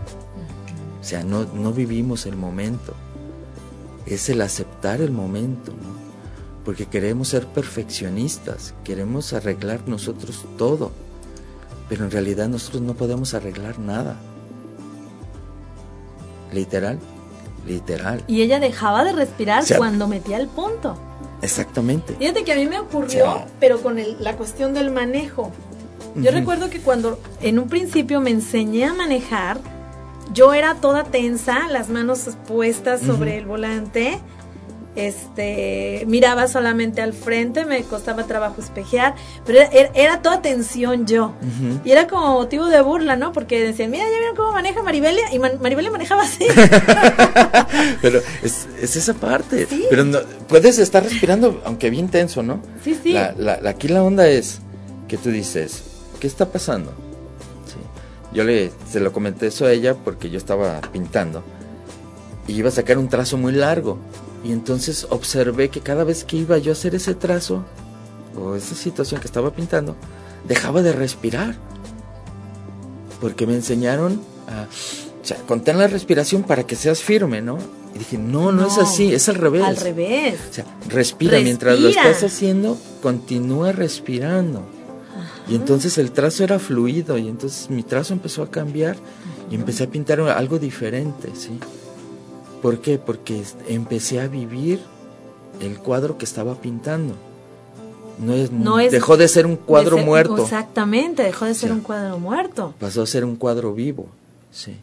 O 0.99 1.03
sea, 1.03 1.23
no, 1.23 1.45
no 1.45 1.71
vivimos 1.71 2.25
el 2.25 2.35
momento. 2.35 2.93
Es 4.05 4.29
el 4.29 4.41
aceptar 4.41 5.01
el 5.01 5.11
momento, 5.11 5.71
¿no? 5.71 5.99
porque 6.69 6.85
queremos 6.85 7.29
ser 7.29 7.47
perfeccionistas, 7.47 8.75
queremos 8.83 9.33
arreglar 9.33 9.87
nosotros 9.87 10.45
todo, 10.55 10.91
pero 11.89 12.05
en 12.05 12.11
realidad 12.11 12.47
nosotros 12.47 12.83
no 12.83 12.93
podemos 12.93 13.33
arreglar 13.33 13.79
nada. 13.79 14.15
Literal, 16.53 16.99
literal. 17.67 18.23
Y 18.27 18.41
ella 18.41 18.59
dejaba 18.59 19.03
de 19.03 19.11
respirar 19.11 19.63
cuando 19.77 20.07
metía 20.07 20.37
el 20.37 20.47
punto. 20.47 20.97
Exactamente. 21.41 22.15
Fíjate 22.15 22.43
que 22.43 22.53
a 22.53 22.55
mí 22.55 22.67
me 22.67 22.79
ocurrió, 22.79 23.43
pero 23.59 23.81
con 23.81 23.97
la 24.19 24.35
cuestión 24.37 24.73
del 24.73 24.91
manejo. 24.91 25.51
Yo 26.15 26.31
recuerdo 26.31 26.69
que 26.69 26.79
cuando 26.79 27.19
en 27.41 27.59
un 27.59 27.69
principio 27.69 28.19
me 28.19 28.31
enseñé 28.31 28.85
a 28.85 28.93
manejar, 28.93 29.59
yo 30.33 30.53
era 30.53 30.75
toda 30.75 31.03
tensa, 31.03 31.67
las 31.69 31.89
manos 31.89 32.27
puestas 32.47 33.01
sobre 33.01 33.37
el 33.37 33.45
volante 33.45 34.19
este, 34.95 36.03
miraba 36.07 36.47
solamente 36.47 37.01
al 37.01 37.13
frente, 37.13 37.65
me 37.65 37.83
costaba 37.83 38.25
trabajo 38.25 38.61
espejear, 38.61 39.15
pero 39.45 39.59
era, 39.71 40.21
toda 40.21 40.41
tensión 40.41 41.05
yo. 41.05 41.33
Y 41.85 41.91
era 41.91 42.07
como 42.07 42.33
motivo 42.33 42.65
de 42.65 42.81
burla, 42.81 43.15
¿no? 43.15 43.31
Porque 43.31 43.61
decían, 43.61 43.91
mira, 43.91 44.03
ya 44.05 44.17
vieron 44.17 44.35
cómo 44.35 44.51
maneja 44.51 44.81
Maribelia, 44.83 45.33
y 45.33 45.39
Maribelia 45.39 45.91
manejaba 45.91 46.23
así. 46.23 46.45
pero 48.01 48.19
es, 48.43 48.67
esa 48.81 49.13
parte. 49.13 49.67
Pero 49.89 50.05
puedes 50.47 50.79
estar 50.79 51.03
respirando, 51.03 51.61
aunque 51.65 51.89
bien 51.89 52.09
tenso, 52.09 52.43
¿no? 52.43 52.61
Sí, 52.83 52.97
sí. 53.01 53.15
aquí 53.15 53.87
la 53.87 54.03
onda 54.03 54.27
es 54.27 54.59
que 55.07 55.17
tú 55.17 55.29
dices, 55.29 55.83
¿qué 56.19 56.27
está 56.27 56.51
pasando? 56.51 56.93
Yo 58.31 58.43
le, 58.43 58.71
se 58.87 58.99
lo 58.99 59.11
comenté 59.11 59.47
eso 59.47 59.65
a 59.65 59.71
ella 59.71 59.95
porque 59.95 60.29
yo 60.29 60.37
estaba 60.37 60.81
pintando 60.81 61.43
y 62.47 62.53
iba 62.53 62.69
a 62.69 62.71
sacar 62.71 62.99
un 62.99 63.09
trazo 63.09 63.37
muy 63.37 63.53
largo 63.53 63.97
y 64.43 64.51
entonces 64.51 65.07
observé 65.09 65.69
que 65.69 65.81
cada 65.81 66.03
vez 66.03 66.23
que 66.23 66.37
iba 66.37 66.57
yo 66.57 66.71
a 66.71 66.73
hacer 66.73 66.95
ese 66.95 67.13
trazo 67.13 67.65
o 68.37 68.55
esa 68.55 68.75
situación 68.75 69.19
que 69.19 69.27
estaba 69.27 69.51
pintando, 69.51 69.95
dejaba 70.47 70.81
de 70.81 70.93
respirar. 70.93 71.55
Porque 73.19 73.45
me 73.45 73.55
enseñaron 73.55 74.21
a, 74.47 74.67
o 75.21 75.25
sea, 75.25 75.37
contén 75.45 75.77
la 75.77 75.87
respiración 75.87 76.43
para 76.43 76.63
que 76.63 76.75
seas 76.75 77.01
firme, 77.01 77.41
¿no? 77.41 77.57
Y 77.93 77.99
dije, 77.99 78.17
no, 78.17 78.51
no, 78.51 78.67
es 78.67 78.77
así, 78.77 79.13
es 79.13 79.27
al 79.27 79.35
revés. 79.35 79.63
Al 79.63 79.77
revés. 79.77 80.35
O 80.49 80.53
sea, 80.53 80.65
respira, 80.87 81.39
mientras 81.39 81.79
lo 81.79 81.89
estás 81.89 82.23
haciendo, 82.23 82.77
continúa 83.01 83.71
respirando. 83.71 84.63
Y 85.49 85.55
entonces 85.55 85.97
el 85.97 86.11
trazo 86.11 86.43
era 86.43 86.59
fluido 86.59 87.17
y 87.17 87.27
entonces 87.27 87.69
mi 87.71 87.81
trazo 87.81 88.13
empezó 88.13 88.43
a 88.43 88.51
cambiar 88.51 88.95
y 89.49 89.55
empecé 89.55 89.85
a 89.85 89.87
pintar 89.87 90.21
algo 90.21 90.59
diferente, 90.59 91.31
¿sí? 91.33 91.59
¿Por 92.61 92.79
qué? 92.79 92.97
Porque 92.97 93.43
empecé 93.67 94.19
a 94.19 94.27
vivir 94.27 94.79
el 95.61 95.79
cuadro 95.79 96.17
que 96.17 96.25
estaba 96.25 96.55
pintando. 96.55 97.15
No 98.19 98.79
es, 98.79 98.91
dejó 98.91 99.15
de 99.15 99.29
ser 99.29 99.45
un 99.45 99.55
cuadro 99.55 99.97
muerto. 99.97 100.43
Exactamente, 100.43 101.23
dejó 101.23 101.45
de 101.45 101.53
ser 101.53 101.71
un 101.71 101.79
cuadro 101.79 102.19
muerto. 102.19 102.73
Pasó 102.77 103.01
a 103.01 103.07
ser 103.07 103.23
un 103.23 103.37
cuadro 103.37 103.73
vivo, 103.73 104.07
sí. 104.51 104.75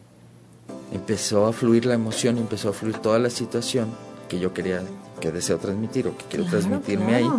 Empezó 0.91 1.45
a 1.45 1.53
fluir 1.53 1.85
la 1.85 1.93
emoción, 1.93 2.39
empezó 2.39 2.69
a 2.69 2.73
fluir 2.73 2.97
toda 2.97 3.19
la 3.19 3.29
situación 3.29 3.89
que 4.27 4.39
yo 4.39 4.53
quería, 4.53 4.81
que 5.19 5.31
deseo 5.31 5.59
transmitir 5.59 6.07
o 6.07 6.17
que 6.17 6.25
quiero 6.25 6.45
transmitirme 6.45 7.15
ahí, 7.15 7.29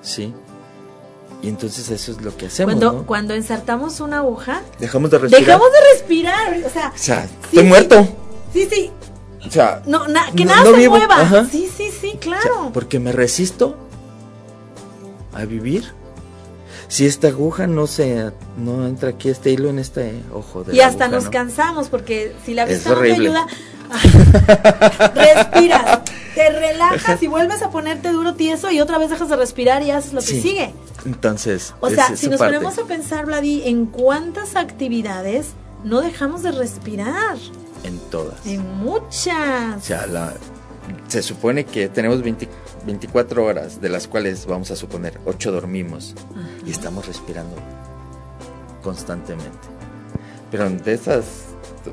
sí. 0.00 0.32
Y 1.42 1.48
entonces 1.48 1.90
eso 1.90 2.12
es 2.12 2.20
lo 2.20 2.36
que 2.36 2.46
hacemos. 2.46 2.74
Cuando, 2.74 3.06
cuando 3.06 3.34
ensartamos 3.34 3.98
una 3.98 4.18
aguja, 4.18 4.62
dejamos 4.78 5.10
de 5.10 5.18
respirar. 5.18 5.44
Dejamos 5.44 5.68
de 5.72 5.78
respirar, 5.92 6.66
o 6.66 6.70
sea, 6.70 6.92
o 6.94 6.98
sea 6.98 7.28
estoy 7.44 7.64
muerto. 7.64 8.08
Sí, 8.52 8.68
sí, 8.70 8.90
o 9.48 9.50
sea, 9.50 9.82
no, 9.86 10.04
que 10.36 10.44
nada 10.44 10.64
se 10.64 10.88
mueva. 10.88 11.46
Sí, 11.50 11.68
sí, 11.74 11.90
sí, 11.90 12.16
claro. 12.20 12.70
porque 12.72 12.98
me 12.98 13.12
resisto 13.12 13.76
a 15.34 15.44
vivir. 15.44 15.84
Si 16.88 17.04
esta 17.04 17.28
aguja 17.28 17.66
no 17.66 17.86
se 17.86 18.32
no 18.56 18.86
entra 18.86 19.10
aquí 19.10 19.28
este 19.28 19.50
hilo 19.50 19.68
en 19.68 19.78
este 19.78 20.22
ojo 20.32 20.64
de 20.64 20.74
Y 20.74 20.80
hasta 20.80 21.08
nos 21.08 21.28
cansamos 21.28 21.88
porque 21.88 22.34
si 22.46 22.54
la 22.54 22.64
vista 22.64 22.90
no 22.90 23.00
te 23.00 23.12
ayuda, 23.12 23.46
respiras, 25.14 26.00
te 26.34 26.48
relajas 26.50 27.22
y 27.22 27.26
vuelves 27.26 27.60
a 27.60 27.70
ponerte 27.70 28.10
duro 28.10 28.34
tieso 28.34 28.70
y 28.70 28.80
otra 28.80 28.96
vez 28.96 29.10
dejas 29.10 29.28
de 29.28 29.36
respirar 29.36 29.82
y 29.82 29.90
haces 29.90 30.14
lo 30.14 30.20
que 30.20 30.40
sigue. 30.40 30.72
Entonces, 31.04 31.74
o 31.80 31.90
sea, 31.90 32.16
si 32.16 32.28
nos 32.28 32.38
ponemos 32.38 32.78
a 32.78 32.84
pensar, 32.84 33.26
Vladi, 33.26 33.62
en 33.66 33.84
cuántas 33.84 34.56
actividades 34.56 35.48
no 35.84 36.00
dejamos 36.00 36.42
de 36.42 36.52
respirar. 36.52 37.36
En 37.84 37.98
todas. 38.10 38.44
En 38.46 38.62
muchas. 38.78 39.76
O 39.76 39.80
sea, 39.80 40.06
la, 40.06 40.34
se 41.08 41.22
supone 41.22 41.64
que 41.64 41.88
tenemos 41.88 42.22
24 42.22 43.44
horas, 43.44 43.80
de 43.80 43.88
las 43.88 44.08
cuales 44.08 44.46
vamos 44.46 44.70
a 44.70 44.76
suponer 44.76 45.18
8 45.26 45.52
dormimos 45.52 46.14
y 46.66 46.70
estamos 46.70 47.06
respirando 47.06 47.56
constantemente. 48.82 49.68
Pero 50.50 50.68
de 50.70 50.92
esas, 50.92 51.24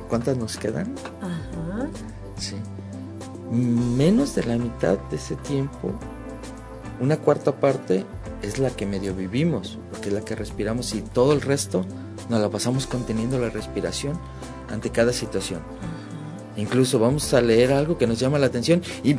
¿cuántas 0.09 0.37
nos 0.37 0.57
quedan? 0.57 0.93
Ajá. 1.21 1.87
Sí. 2.37 2.55
Menos 3.51 4.35
de 4.35 4.43
la 4.43 4.57
mitad 4.57 4.97
de 5.09 5.17
ese 5.17 5.35
tiempo, 5.35 5.93
una 6.99 7.17
cuarta 7.17 7.59
parte 7.59 8.05
es 8.41 8.59
la 8.59 8.69
que 8.69 8.85
medio 8.85 9.13
vivimos, 9.13 9.79
porque 9.91 10.09
es 10.09 10.13
la 10.13 10.21
que 10.21 10.35
respiramos 10.35 10.93
y 10.93 11.01
todo 11.01 11.33
el 11.33 11.41
resto 11.41 11.85
nos 12.29 12.39
la 12.39 12.49
pasamos 12.49 12.87
conteniendo 12.87 13.39
la 13.39 13.49
respiración 13.49 14.19
ante 14.69 14.89
cada 14.89 15.13
situación. 15.13 15.61
Incluso 16.57 16.99
vamos 16.99 17.33
a 17.33 17.41
leer 17.41 17.73
algo 17.73 17.97
que 17.97 18.07
nos 18.07 18.19
llama 18.19 18.39
la 18.39 18.47
atención 18.47 18.81
y 19.03 19.15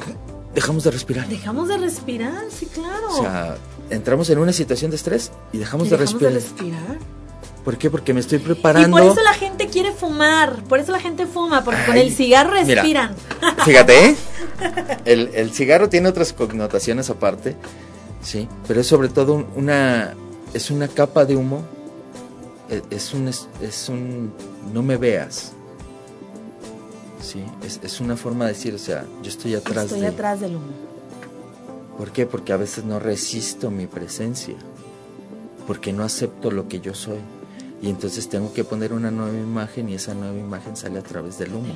dejamos 0.54 0.85
de 0.85 0.90
respirar. 0.90 1.28
Dejamos 1.28 1.68
de 1.68 1.76
respirar, 1.76 2.44
sí, 2.50 2.66
claro. 2.66 3.09
O 3.11 3.20
sea, 3.20 3.56
entramos 3.90 4.30
en 4.30 4.38
una 4.38 4.52
situación 4.52 4.90
de 4.90 4.96
estrés 4.96 5.32
y 5.52 5.59
dejamos, 5.59 5.90
de, 5.90 5.96
respirar. 5.96 6.32
de 6.32 6.40
respirar. 6.40 6.98
¿Por 7.64 7.76
qué? 7.76 7.90
Porque 7.90 8.14
me 8.14 8.20
estoy 8.20 8.38
preparando. 8.38 8.88
Y 8.88 9.02
por 9.02 9.11
eso 9.11 9.22
la 9.22 9.35
gente 9.35 9.66
quiere 9.66 9.92
fumar, 9.92 10.62
por 10.68 10.78
eso 10.78 10.92
la 10.92 11.00
gente 11.00 11.26
fuma, 11.26 11.64
porque 11.64 11.85
con 11.85 11.96
el 11.96 12.12
cigarro 12.12 12.52
respiran. 12.52 13.14
fíjate, 13.64 14.06
¿eh? 14.06 14.16
el, 15.04 15.30
el 15.35 15.50
cigarro 15.52 15.88
tiene 15.88 16.09
otras 16.09 16.32
connotaciones 16.32 17.11
aparte, 17.11 17.56
sí, 18.22 18.48
pero 18.66 18.80
es 18.80 18.87
sobre 18.87 19.09
todo 19.09 19.46
una, 19.56 20.14
es 20.54 20.70
una 20.70 20.88
capa 20.88 21.24
de 21.24 21.37
humo, 21.37 21.64
e, 22.70 22.82
es 22.90 23.12
un, 23.12 23.28
es 23.28 23.88
un, 23.88 24.32
no 24.72 24.83
me 24.83 24.96
veas, 24.96 25.52
Sí, 27.26 27.42
es, 27.83 28.00
una 28.00 28.16
forma 28.16 28.44
de 28.46 28.52
decir, 28.52 28.72
o 28.72 28.79
sea, 28.79 29.05
yo 29.20 29.29
estoy 29.29 29.57
atrás 29.57 29.87
estoy 29.87 30.05
atrás 30.05 30.40
del 30.40 30.55
humo. 30.55 30.70
¿Por 31.98 32.12
qué? 32.12 32.24
Porque 32.24 32.52
a 32.52 32.57
veces 32.57 32.85
no 32.85 33.00
resisto 33.00 33.68
mi 33.68 33.88
presencia, 33.88 34.55
porque 35.66 35.92
no 35.92 36.05
acepto 36.05 36.52
lo 36.52 36.68
que 36.68 36.79
yo 36.79 36.94
soy. 36.94 37.18
Y 37.83 37.90
entonces 37.90 38.29
tengo 38.29 38.55
que 38.55 38.62
poner 38.62 38.92
una 38.92 39.11
nueva 39.11 39.37
imagen 39.37 39.88
y 39.88 39.94
esa 39.94 40.14
nueva 40.14 40.38
imagen 40.38 40.76
sale 40.76 41.00
a 41.00 41.02
través 41.02 41.37
del 41.38 41.52
humo. 41.52 41.74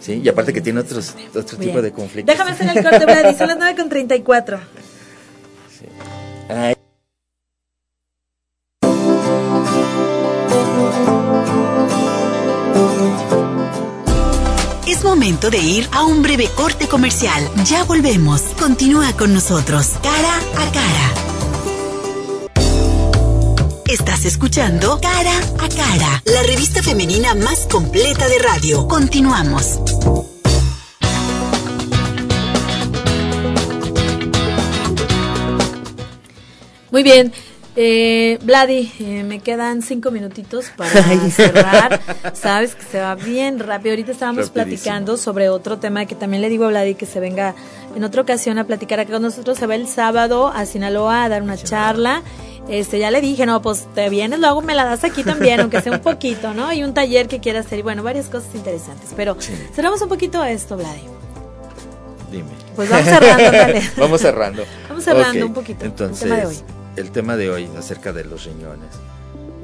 Sí, 0.00 0.20
y 0.22 0.28
aparte 0.28 0.52
que 0.52 0.60
tiene 0.60 0.78
otros, 0.78 1.14
otro 1.34 1.58
tipo 1.58 1.82
de 1.82 1.90
conflictos. 1.90 2.32
Déjame 2.32 2.52
hacer 2.52 2.76
el 2.76 2.84
corte, 2.84 3.04
Brady, 3.04 3.36
son 3.36 3.48
las 3.48 3.58
9 3.58 3.74
momento 15.22 15.50
de 15.50 15.58
ir 15.58 15.88
a 15.92 16.02
un 16.02 16.20
breve 16.20 16.48
corte 16.48 16.88
comercial. 16.88 17.48
Ya 17.66 17.84
volvemos. 17.84 18.40
Continúa 18.58 19.12
con 19.12 19.32
nosotros, 19.32 19.90
cara 20.02 20.36
a 20.58 20.72
cara. 20.72 21.14
Estás 23.86 24.24
escuchando 24.24 24.98
Cara 25.00 25.38
a 25.60 25.68
Cara, 25.68 26.22
la 26.24 26.42
revista 26.42 26.82
femenina 26.82 27.36
más 27.36 27.68
completa 27.70 28.26
de 28.26 28.40
radio. 28.40 28.88
Continuamos. 28.88 29.78
Muy 36.90 37.04
bien, 37.04 37.32
eh, 37.74 38.38
Vladi, 38.42 38.92
eh, 39.00 39.24
me 39.24 39.40
quedan 39.40 39.80
cinco 39.80 40.10
minutitos 40.10 40.66
para 40.76 40.90
cerrar. 41.30 42.00
Sabes 42.34 42.74
que 42.74 42.82
se 42.82 43.00
va 43.00 43.14
bien 43.14 43.58
rápido. 43.58 43.92
Ahorita 43.92 44.12
estábamos 44.12 44.50
platicando 44.50 45.16
sobre 45.16 45.48
otro 45.48 45.78
tema 45.78 46.04
que 46.04 46.14
también 46.14 46.42
le 46.42 46.50
digo 46.50 46.66
a 46.66 46.68
Vladi 46.68 46.94
que 46.94 47.06
se 47.06 47.18
venga 47.18 47.54
en 47.96 48.04
otra 48.04 48.22
ocasión 48.22 48.58
a 48.58 48.64
platicar 48.64 49.00
acá 49.00 49.12
con 49.12 49.22
nosotros. 49.22 49.56
Se 49.58 49.66
va 49.66 49.74
el 49.74 49.88
sábado 49.88 50.48
a 50.48 50.66
Sinaloa 50.66 51.24
a 51.24 51.28
dar 51.30 51.42
una 51.42 51.56
charla. 51.56 52.22
Este, 52.68 52.98
ya 52.98 53.10
le 53.10 53.20
dije, 53.20 53.46
no, 53.46 53.60
pues 53.60 53.88
te 53.92 54.08
vienes, 54.08 54.38
luego 54.38 54.62
me 54.62 54.74
la 54.76 54.84
das 54.84 55.02
aquí 55.02 55.24
también, 55.24 55.58
aunque 55.60 55.80
sea 55.80 55.92
un 55.92 55.98
poquito, 56.02 56.54
¿no? 56.54 56.72
Y 56.72 56.84
un 56.84 56.94
taller 56.94 57.26
que 57.26 57.40
quiera 57.40 57.60
hacer, 57.60 57.80
y 57.80 57.82
bueno, 57.82 58.04
varias 58.04 58.26
cosas 58.26 58.54
interesantes. 58.54 59.10
Pero 59.16 59.36
cerramos 59.74 60.00
un 60.00 60.08
poquito 60.08 60.44
esto, 60.44 60.76
Vladi. 60.76 61.02
Dime. 62.30 62.50
Pues 62.76 62.88
vamos 62.88 63.06
cerrando, 63.06 63.50
dale. 63.50 63.82
vamos 63.96 64.20
cerrando. 64.20 64.64
Vamos 64.88 65.04
cerrando 65.04 65.46
un 65.46 65.54
poquito. 65.54 65.84
Entonces, 65.84 66.22
el 66.22 66.28
tema 66.28 66.40
de 66.40 66.46
hoy 66.46 66.81
el 66.96 67.10
tema 67.10 67.36
de 67.36 67.50
hoy 67.50 67.68
acerca 67.78 68.12
de 68.12 68.24
los 68.24 68.44
riñones. 68.44 68.90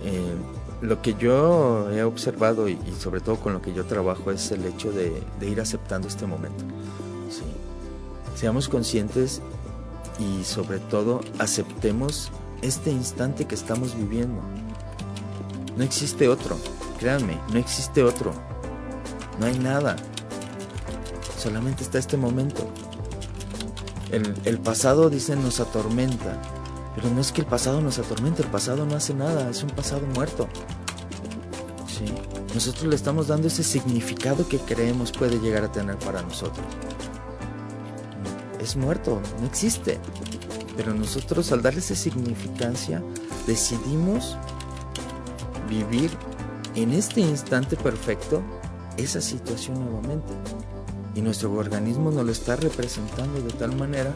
Eh, 0.04 0.34
lo 0.80 1.02
que 1.02 1.14
yo 1.14 1.90
he 1.90 2.02
observado 2.04 2.68
y, 2.68 2.78
sobre 2.98 3.20
todo 3.20 3.36
con 3.36 3.52
lo 3.52 3.62
que 3.62 3.74
yo 3.74 3.84
trabajo 3.84 4.30
es 4.30 4.50
el 4.52 4.64
hecho 4.64 4.92
de, 4.92 5.22
ir 5.42 5.60
aceptando 5.60 6.08
este 6.08 6.26
momento. 6.26 6.64
Seamos 8.34 8.68
conscientes 8.68 9.42
y 10.20 10.44
sobre 10.44 10.78
todo 10.78 11.20
aceptemos 11.40 12.30
este 12.62 12.92
instante 12.92 13.46
que 13.46 13.56
estamos 13.56 13.96
viviendo. 13.96 14.40
No 15.76 15.82
existe 15.82 16.28
otro, 16.28 16.56
créanme, 17.00 17.36
no 17.52 17.58
existe 17.58 18.04
otro. 18.04 18.32
No 19.40 19.46
hay 19.46 19.58
nada. 19.58 19.96
Solamente 21.36 21.82
está 21.82 21.98
este 21.98 22.16
momento. 22.16 22.68
El, 24.12 24.34
el 24.44 24.58
pasado, 24.58 25.10
dicen, 25.10 25.42
nos 25.42 25.58
atormenta 25.58 26.40
pero 26.94 27.10
no 27.10 27.20
es 27.20 27.32
que 27.32 27.42
el 27.42 27.46
pasado 27.46 27.80
nos 27.80 27.98
atormente, 27.98 28.42
el 28.42 28.48
pasado 28.48 28.86
no 28.86 28.96
hace 28.96 29.14
nada, 29.14 29.48
es 29.50 29.62
un 29.62 29.70
pasado 29.70 30.02
muerto. 30.14 30.48
Sí. 31.86 32.04
Nosotros 32.54 32.84
le 32.84 32.96
estamos 32.96 33.28
dando 33.28 33.48
ese 33.48 33.62
significado 33.62 34.48
que 34.48 34.58
creemos 34.58 35.12
puede 35.12 35.38
llegar 35.38 35.64
a 35.64 35.72
tener 35.72 35.98
para 35.98 36.22
nosotros. 36.22 36.66
Es 38.60 38.76
muerto, 38.76 39.20
no 39.40 39.46
existe. 39.46 40.00
Pero 40.76 40.94
nosotros 40.94 41.50
al 41.52 41.62
darle 41.62 41.80
esa 41.80 41.96
significancia 41.96 43.02
decidimos 43.46 44.36
vivir 45.68 46.10
en 46.74 46.92
este 46.92 47.20
instante 47.20 47.76
perfecto 47.76 48.42
esa 48.96 49.20
situación 49.20 49.80
nuevamente. 49.80 50.32
Y 51.14 51.20
nuestro 51.20 51.52
organismo 51.52 52.10
nos 52.10 52.24
lo 52.24 52.32
está 52.32 52.56
representando 52.56 53.40
de 53.40 53.52
tal 53.52 53.76
manera 53.76 54.14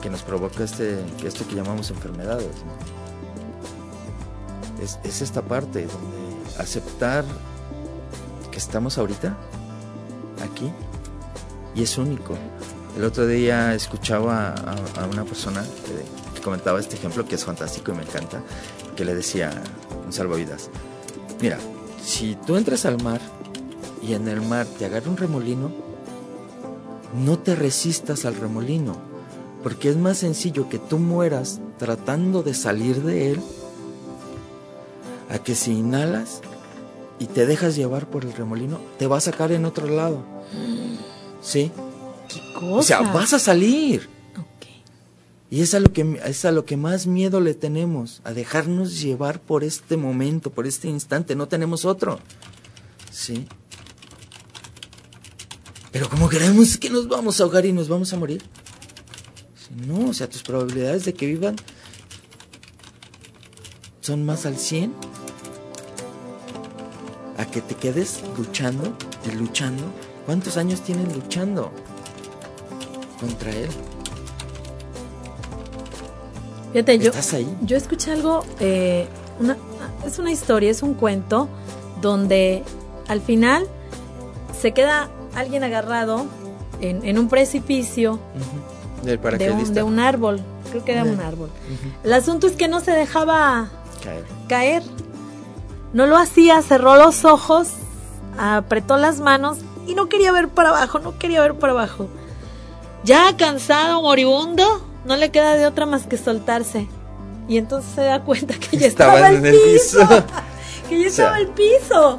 que 0.00 0.10
nos 0.10 0.22
provoca 0.22 0.64
este, 0.64 1.00
esto 1.24 1.46
que 1.46 1.54
llamamos 1.54 1.90
enfermedades. 1.90 2.46
Es, 4.80 5.22
esta 5.22 5.42
parte 5.42 5.86
donde 5.86 6.58
aceptar 6.58 7.24
que 8.50 8.58
estamos 8.58 8.96
ahorita, 8.96 9.36
aquí, 10.42 10.70
y 11.74 11.82
es 11.82 11.98
único. 11.98 12.36
El 12.96 13.04
otro 13.04 13.26
día 13.26 13.74
escuchaba 13.74 14.54
a, 14.54 15.06
una 15.06 15.24
persona 15.24 15.62
que, 15.84 16.40
comentaba 16.40 16.80
este 16.80 16.94
ejemplo 16.94 17.26
que 17.26 17.34
es 17.34 17.44
fantástico 17.44 17.92
y 17.92 17.96
me 17.96 18.02
encanta, 18.02 18.40
que 18.96 19.04
le 19.04 19.14
decía 19.14 19.50
un 20.06 20.12
salvavidas, 20.12 20.70
mira, 21.42 21.58
si 22.02 22.36
tú 22.46 22.56
entras 22.56 22.86
al 22.86 23.02
mar 23.02 23.20
y 24.02 24.14
en 24.14 24.28
el 24.28 24.40
mar 24.40 24.66
te 24.78 24.86
agarra 24.86 25.10
un 25.10 25.18
remolino, 25.18 25.70
no 27.14 27.38
te 27.38 27.54
resistas 27.54 28.24
al 28.24 28.36
remolino, 28.36 29.07
porque 29.68 29.90
es 29.90 29.98
más 29.98 30.16
sencillo 30.16 30.70
que 30.70 30.78
tú 30.78 30.98
mueras 30.98 31.60
tratando 31.76 32.42
de 32.42 32.54
salir 32.54 33.02
de 33.02 33.32
él 33.32 33.40
a 35.28 35.38
que 35.40 35.54
si 35.54 35.72
inhalas 35.72 36.40
y 37.18 37.26
te 37.26 37.44
dejas 37.44 37.76
llevar 37.76 38.08
por 38.08 38.24
el 38.24 38.32
remolino, 38.32 38.80
te 38.98 39.06
va 39.06 39.18
a 39.18 39.20
sacar 39.20 39.52
en 39.52 39.66
otro 39.66 39.86
lado. 39.86 40.24
¿Sí? 41.42 41.70
¿Qué 42.30 42.40
cosa? 42.54 42.76
O 42.78 42.82
sea, 42.82 43.00
vas 43.12 43.34
a 43.34 43.38
salir. 43.38 44.08
Y 45.50 45.60
es 45.60 45.74
a, 45.74 45.80
lo 45.80 45.92
que, 45.92 46.18
es 46.24 46.46
a 46.46 46.50
lo 46.50 46.64
que 46.64 46.78
más 46.78 47.06
miedo 47.06 47.42
le 47.42 47.52
tenemos, 47.52 48.22
a 48.24 48.32
dejarnos 48.32 48.98
llevar 49.02 49.38
por 49.38 49.64
este 49.64 49.98
momento, 49.98 50.48
por 50.48 50.66
este 50.66 50.88
instante. 50.88 51.36
No 51.36 51.46
tenemos 51.46 51.84
otro. 51.84 52.20
¿Sí? 53.10 53.46
Pero 55.92 56.08
como 56.08 56.30
creemos 56.30 56.78
que 56.78 56.88
nos 56.88 57.06
vamos 57.06 57.38
a 57.38 57.44
ahogar 57.44 57.66
y 57.66 57.72
nos 57.74 57.90
vamos 57.90 58.14
a 58.14 58.16
morir. 58.16 58.42
No, 59.86 60.08
o 60.08 60.14
sea, 60.14 60.28
tus 60.28 60.42
probabilidades 60.42 61.04
de 61.04 61.14
que 61.14 61.26
vivan 61.26 61.56
son 64.00 64.24
más 64.24 64.46
al 64.46 64.56
100 64.56 64.92
a 67.36 67.46
que 67.46 67.60
te 67.60 67.74
quedes 67.74 68.22
luchando 68.36 68.96
y 69.24 69.36
luchando. 69.36 69.84
¿Cuántos 70.26 70.56
años 70.56 70.82
tienes 70.82 71.14
luchando 71.14 71.72
contra 73.20 73.50
él? 73.52 73.68
Fíjate, 76.72 76.98
yo, 76.98 77.12
yo 77.62 77.76
escuché 77.76 78.12
algo, 78.12 78.44
eh, 78.60 79.06
es 80.06 80.18
una 80.18 80.32
historia, 80.32 80.70
es 80.70 80.82
un 80.82 80.94
cuento 80.94 81.48
donde 82.02 82.62
al 83.08 83.20
final 83.20 83.66
se 84.60 84.72
queda 84.72 85.08
alguien 85.34 85.64
agarrado 85.64 86.26
en, 86.80 87.04
en 87.04 87.18
un 87.18 87.28
precipicio. 87.28 88.18
Del 89.02 89.20
de 89.38 89.50
un, 89.52 89.74
de 89.74 89.82
un 89.82 89.98
árbol. 89.98 90.40
Creo 90.70 90.84
que 90.84 90.92
era 90.92 91.04
un 91.04 91.20
árbol. 91.20 91.50
El 92.04 92.12
asunto 92.12 92.46
es 92.46 92.54
que 92.56 92.68
no 92.68 92.80
se 92.80 92.90
dejaba 92.92 93.68
Caer. 94.02 94.24
caer. 94.48 94.82
No 95.92 96.06
lo 96.06 96.16
hacía, 96.18 96.60
cerró 96.62 96.96
los 96.96 97.24
ojos, 97.24 97.68
apretó 98.38 98.96
las 98.98 99.20
manos 99.20 99.58
y 99.86 99.94
no 99.94 100.08
quería 100.08 100.32
ver 100.32 100.48
para 100.48 100.68
abajo, 100.70 100.98
no 100.98 101.18
quería 101.18 101.40
ver 101.40 101.54
para 101.54 101.72
abajo. 101.72 102.08
Ya 103.04 103.34
cansado, 103.36 104.02
moribundo, 104.02 104.64
no 105.06 105.16
le 105.16 105.30
queda 105.30 105.54
de 105.54 105.66
otra 105.66 105.86
más 105.86 106.06
que 106.06 106.18
soltarse. 106.18 106.86
Y 107.48 107.56
entonces 107.56 107.90
se 107.94 108.02
da 108.02 108.20
cuenta 108.22 108.54
que 108.58 108.76
ya 108.76 108.86
estaba, 108.86 109.14
Estaban 109.14 109.32
el 109.36 109.38
en 109.38 109.46
el 109.46 109.60
piso. 109.72 110.00
piso. 110.06 110.24
que 110.90 111.00
ya 111.00 111.08
O 111.08 111.10
sea, 111.10 111.24
estaba 111.24 111.38
el 111.38 111.48
piso. 111.48 112.18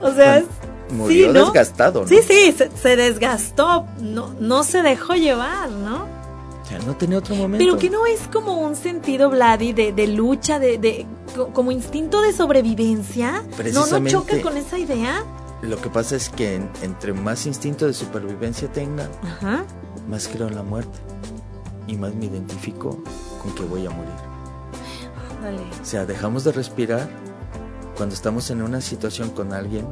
O 0.00 0.12
sea, 0.12 0.36
es- 0.38 0.44
Murió 0.90 1.26
sí, 1.28 1.32
¿no? 1.32 1.44
desgastado, 1.46 2.02
¿no? 2.02 2.08
Sí, 2.08 2.20
sí, 2.26 2.52
se, 2.56 2.70
se 2.70 2.96
desgastó, 2.96 3.86
no, 4.00 4.34
no 4.40 4.62
se 4.62 4.82
dejó 4.82 5.14
llevar, 5.14 5.68
¿no? 5.70 6.06
Sea, 6.68 6.78
no 6.80 6.96
tenía 6.96 7.18
otro 7.18 7.34
momento. 7.36 7.64
Pero 7.64 7.78
que 7.78 7.90
no 7.90 8.06
es 8.06 8.20
como 8.32 8.58
un 8.58 8.74
sentido, 8.76 9.30
Vladi, 9.30 9.72
de, 9.72 9.92
de 9.92 10.06
lucha, 10.08 10.58
de, 10.58 10.78
de 10.78 11.06
co- 11.36 11.48
como 11.52 11.70
instinto 11.72 12.20
de 12.22 12.32
sobrevivencia. 12.32 13.42
No, 13.72 13.86
no 13.86 14.08
choca 14.08 14.40
con 14.42 14.56
esa 14.56 14.78
idea. 14.78 15.22
Lo 15.62 15.80
que 15.80 15.88
pasa 15.90 16.16
es 16.16 16.28
que 16.28 16.56
en- 16.56 16.70
entre 16.82 17.12
más 17.12 17.46
instinto 17.46 17.86
de 17.86 17.92
supervivencia 17.92 18.66
tenga, 18.72 19.08
Ajá. 19.22 19.64
más 20.08 20.28
creo 20.28 20.48
en 20.48 20.56
la 20.56 20.62
muerte. 20.62 20.98
Y 21.86 21.96
más 21.96 22.12
me 22.14 22.26
identifico 22.26 22.98
con 23.42 23.54
que 23.54 23.62
voy 23.62 23.86
a 23.86 23.90
morir. 23.90 24.10
Dale. 25.42 25.62
O 25.80 25.84
sea, 25.84 26.04
dejamos 26.04 26.42
de 26.44 26.50
respirar 26.52 27.08
cuando 27.96 28.14
estamos 28.14 28.50
en 28.50 28.60
una 28.62 28.80
situación 28.80 29.30
con 29.30 29.52
alguien, 29.52 29.86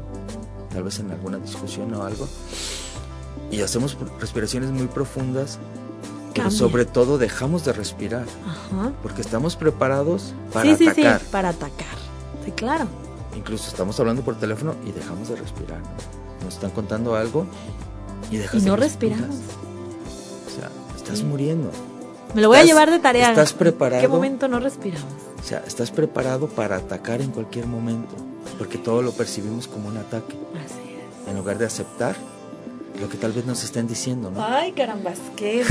tal 0.75 0.83
vez 0.83 0.99
en 0.99 1.11
alguna 1.11 1.39
discusión 1.39 1.95
o 1.95 2.03
algo, 2.03 2.29
y 3.51 3.63
hacemos 3.63 3.97
respiraciones 4.21 4.71
muy 4.71 4.87
profundas, 4.89 5.59
pero 6.33 6.45
Cambia. 6.45 6.59
sobre 6.59 6.85
todo 6.85 7.17
dejamos 7.17 7.65
de 7.65 7.73
respirar, 7.73 8.27
Ajá. 8.47 8.93
porque 9.03 9.21
estamos 9.23 9.55
preparados 9.57 10.35
para 10.53 10.69
sí, 10.71 10.77
sí, 10.77 10.89
atacar. 10.89 11.21
sí, 11.21 11.27
para 11.31 11.49
atacar. 11.51 11.97
Sí, 12.45 12.51
claro. 12.51 12.87
Incluso 13.37 13.69
estamos 13.69 13.99
hablando 14.01 14.23
por 14.23 14.37
teléfono 14.39 14.75
y 14.87 14.93
dejamos 14.93 15.29
de 15.29 15.37
respirar. 15.37 15.79
¿no? 15.81 16.45
Nos 16.45 16.55
están 16.55 16.71
contando 16.73 17.15
algo 17.17 17.47
y 18.31 18.37
dejas 18.37 18.57
Y 18.57 18.65
de 18.65 18.71
no 18.71 18.77
respirar. 18.77 19.19
respiramos. 19.21 19.45
O 20.47 20.51
sea, 20.61 20.71
estás 20.97 21.19
Sí. 21.19 21.25
muriendo. 21.25 21.71
Me 22.35 22.43
lo 22.43 22.49
voy 22.49 22.57
a 22.59 22.61
Estás- 22.61 22.69
llevar 22.75 22.91
de 22.91 22.99
tarea. 22.99 23.31
estás 23.31 23.53
¿En 23.53 23.59
preparado. 23.59 24.03
qué 24.03 24.09
momento 24.09 24.49
no 24.49 24.59
respiramos? 24.61 25.07
O 25.41 25.47
sea, 25.47 25.63
estás 25.67 25.91
preparado 25.93 26.49
para 26.49 26.77
atacar 26.77 27.21
en 27.21 27.31
cualquier 27.31 27.67
momento, 27.67 28.15
porque 28.59 28.79
todo 28.79 29.03
lo 29.03 29.13
percibimos 29.13 29.69
como 29.69 29.89
un 29.89 29.97
ataque, 29.97 30.37
Así 30.65 30.97
es. 31.25 31.29
en 31.29 31.37
lugar 31.37 31.59
de 31.59 31.67
aceptar 31.67 32.17
lo 33.05 33.11
que 33.11 33.19
tal 33.19 33.33
vez 33.33 33.45
nos 33.45 33.63
estén 33.63 33.87
diciendo, 33.87 34.31
¿no? 34.31 34.43
Ay, 34.43 34.73
carambas, 34.73 35.19
qué, 35.37 35.63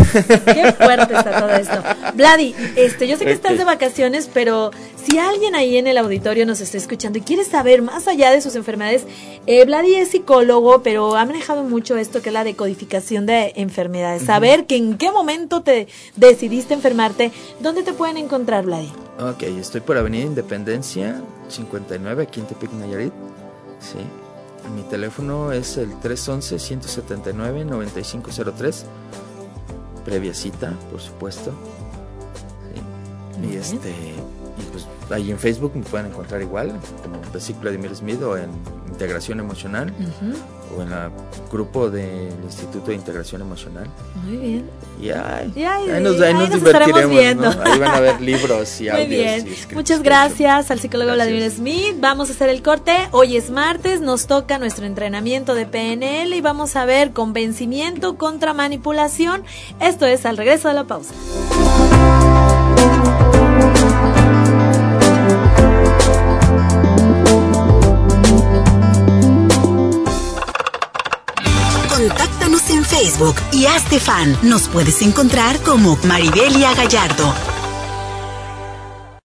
qué 0.46 0.72
fuerte 0.74 1.16
está 1.16 1.40
todo 1.40 1.50
esto. 1.50 1.82
Vladi, 2.14 2.54
este, 2.76 3.08
yo 3.08 3.18
sé 3.18 3.26
que 3.26 3.32
estás 3.32 3.58
de 3.58 3.64
vacaciones, 3.64 4.30
pero 4.32 4.70
si 5.04 5.18
alguien 5.18 5.56
ahí 5.56 5.78
en 5.78 5.88
el 5.88 5.98
auditorio 5.98 6.46
nos 6.46 6.62
está 6.62 6.78
escuchando 6.78 7.18
y 7.18 7.22
quiere 7.22 7.44
saber 7.44 7.82
más 7.82 8.08
allá 8.08 8.30
de 8.30 8.40
sus 8.40 8.56
enfermedades, 8.56 9.08
eh, 9.48 9.66
Vladi 9.66 9.96
es 9.96 10.10
psicólogo, 10.10 10.84
pero 10.84 11.16
ha 11.16 11.26
manejado 11.26 11.64
mucho 11.64 11.98
esto 11.98 12.22
que 12.22 12.30
es 12.30 12.34
la 12.34 12.44
decodificación 12.44 13.26
de 13.26 13.54
enfermedades. 13.56 14.22
Saber 14.22 14.68
que 14.68 14.76
en 14.76 15.00
qué 15.00 15.12
momento 15.12 15.64
te 15.64 15.88
decidiste 16.16 16.76
enfermarte, 16.76 17.32
¿dónde 17.62 17.82
te 17.82 17.94
pueden 17.94 18.18
encontrar, 18.18 18.66
Vladi? 18.66 18.92
Ok, 19.20 19.42
estoy 19.42 19.82
por 19.82 19.98
Avenida 19.98 20.24
Independencia, 20.24 21.20
59, 21.48 22.22
aquí 22.22 22.42
en 22.42 22.46
Tepic, 22.46 22.72
Nayarit. 22.74 23.14
Sí. 23.80 24.23
Mi 24.76 24.84
teléfono 24.84 25.52
es 25.52 25.78
el 25.78 25.92
311-179-9503. 26.02 28.84
Previa 30.06 30.34
cita, 30.34 30.74
por 30.92 31.02
supuesto. 31.02 31.52
Sí. 32.74 32.82
Y 33.48 33.56
este. 33.56 33.90
Y 33.90 34.62
pues 34.72 34.86
ahí 35.10 35.32
en 35.32 35.40
Facebook 35.40 35.72
me 35.76 35.84
pueden 35.84 36.08
encontrar 36.08 36.42
igual, 36.42 36.74
como 37.02 37.20
Besic 37.34 37.60
Vladimir 37.60 37.96
Smith 37.96 38.22
o 38.22 38.38
en 38.38 38.50
Integración 38.88 39.40
Emocional 39.40 39.92
Ujú, 40.00 40.38
o 40.78 40.82
en 40.82 40.92
el 40.92 41.10
grupo 41.52 41.90
del 41.90 42.32
Instituto 42.44 42.88
de 42.88 42.96
Integración 42.96 43.42
Emocional. 43.42 43.88
Muy 44.26 44.38
bien. 44.38 44.70
Y 45.02 45.10
ay, 45.12 45.52
Y 45.56 45.64
ahí- 45.64 45.90
ahí 45.90 46.04
nos, 46.04 46.16
ahí 46.22 46.28
ahí 46.28 46.34
nos 46.34 46.50
nos 46.50 46.58
estaremos 46.64 46.86
divertiremos, 47.02 47.20
viendo. 47.20 47.54
¿no? 47.54 47.72
Ahí 47.72 47.80
van 47.80 47.92
a 47.96 48.00
ver 48.00 48.22
libros 48.22 48.80
y 48.82 48.84
Muy 48.84 48.92
audios. 48.92 49.08
bien. 49.10 49.48
y 49.72 49.76
Muchas 49.76 50.02
gracias 50.04 50.72
al 50.72 50.80
psicólogo 50.80 51.12
Gracias. 51.14 51.28
Vladimir 51.28 51.52
Smith. 51.52 51.96
Vamos 52.00 52.30
a 52.30 52.34
hacer 52.34 52.50
el 52.50 52.62
corte. 52.62 52.96
Hoy 53.12 53.38
es 53.38 53.50
martes, 53.50 54.02
nos 54.02 54.28
toca 54.28 54.58
nuestro 54.60 54.86
entrenamiento 54.86 55.56
de 55.56 55.66
PNL 55.66 56.36
y 56.36 56.42
vamos 56.42 56.76
a 56.76 56.86
ver 56.86 57.12
convencimiento 57.12 58.18
contra 58.18 58.54
manipulación. 58.54 59.44
Esto 59.80 60.06
es 60.06 60.26
al 60.26 60.38
regreso 60.38 60.68
de 60.70 60.74
la 60.76 60.84
pausa. 60.86 61.14
Facebook 73.04 73.36
y 73.52 73.66
hazte 73.66 74.00
fan. 74.00 74.38
Nos 74.44 74.70
puedes 74.70 75.02
encontrar 75.02 75.62
como 75.62 75.98
Maribelia 76.06 76.74
Gallardo. 76.74 77.34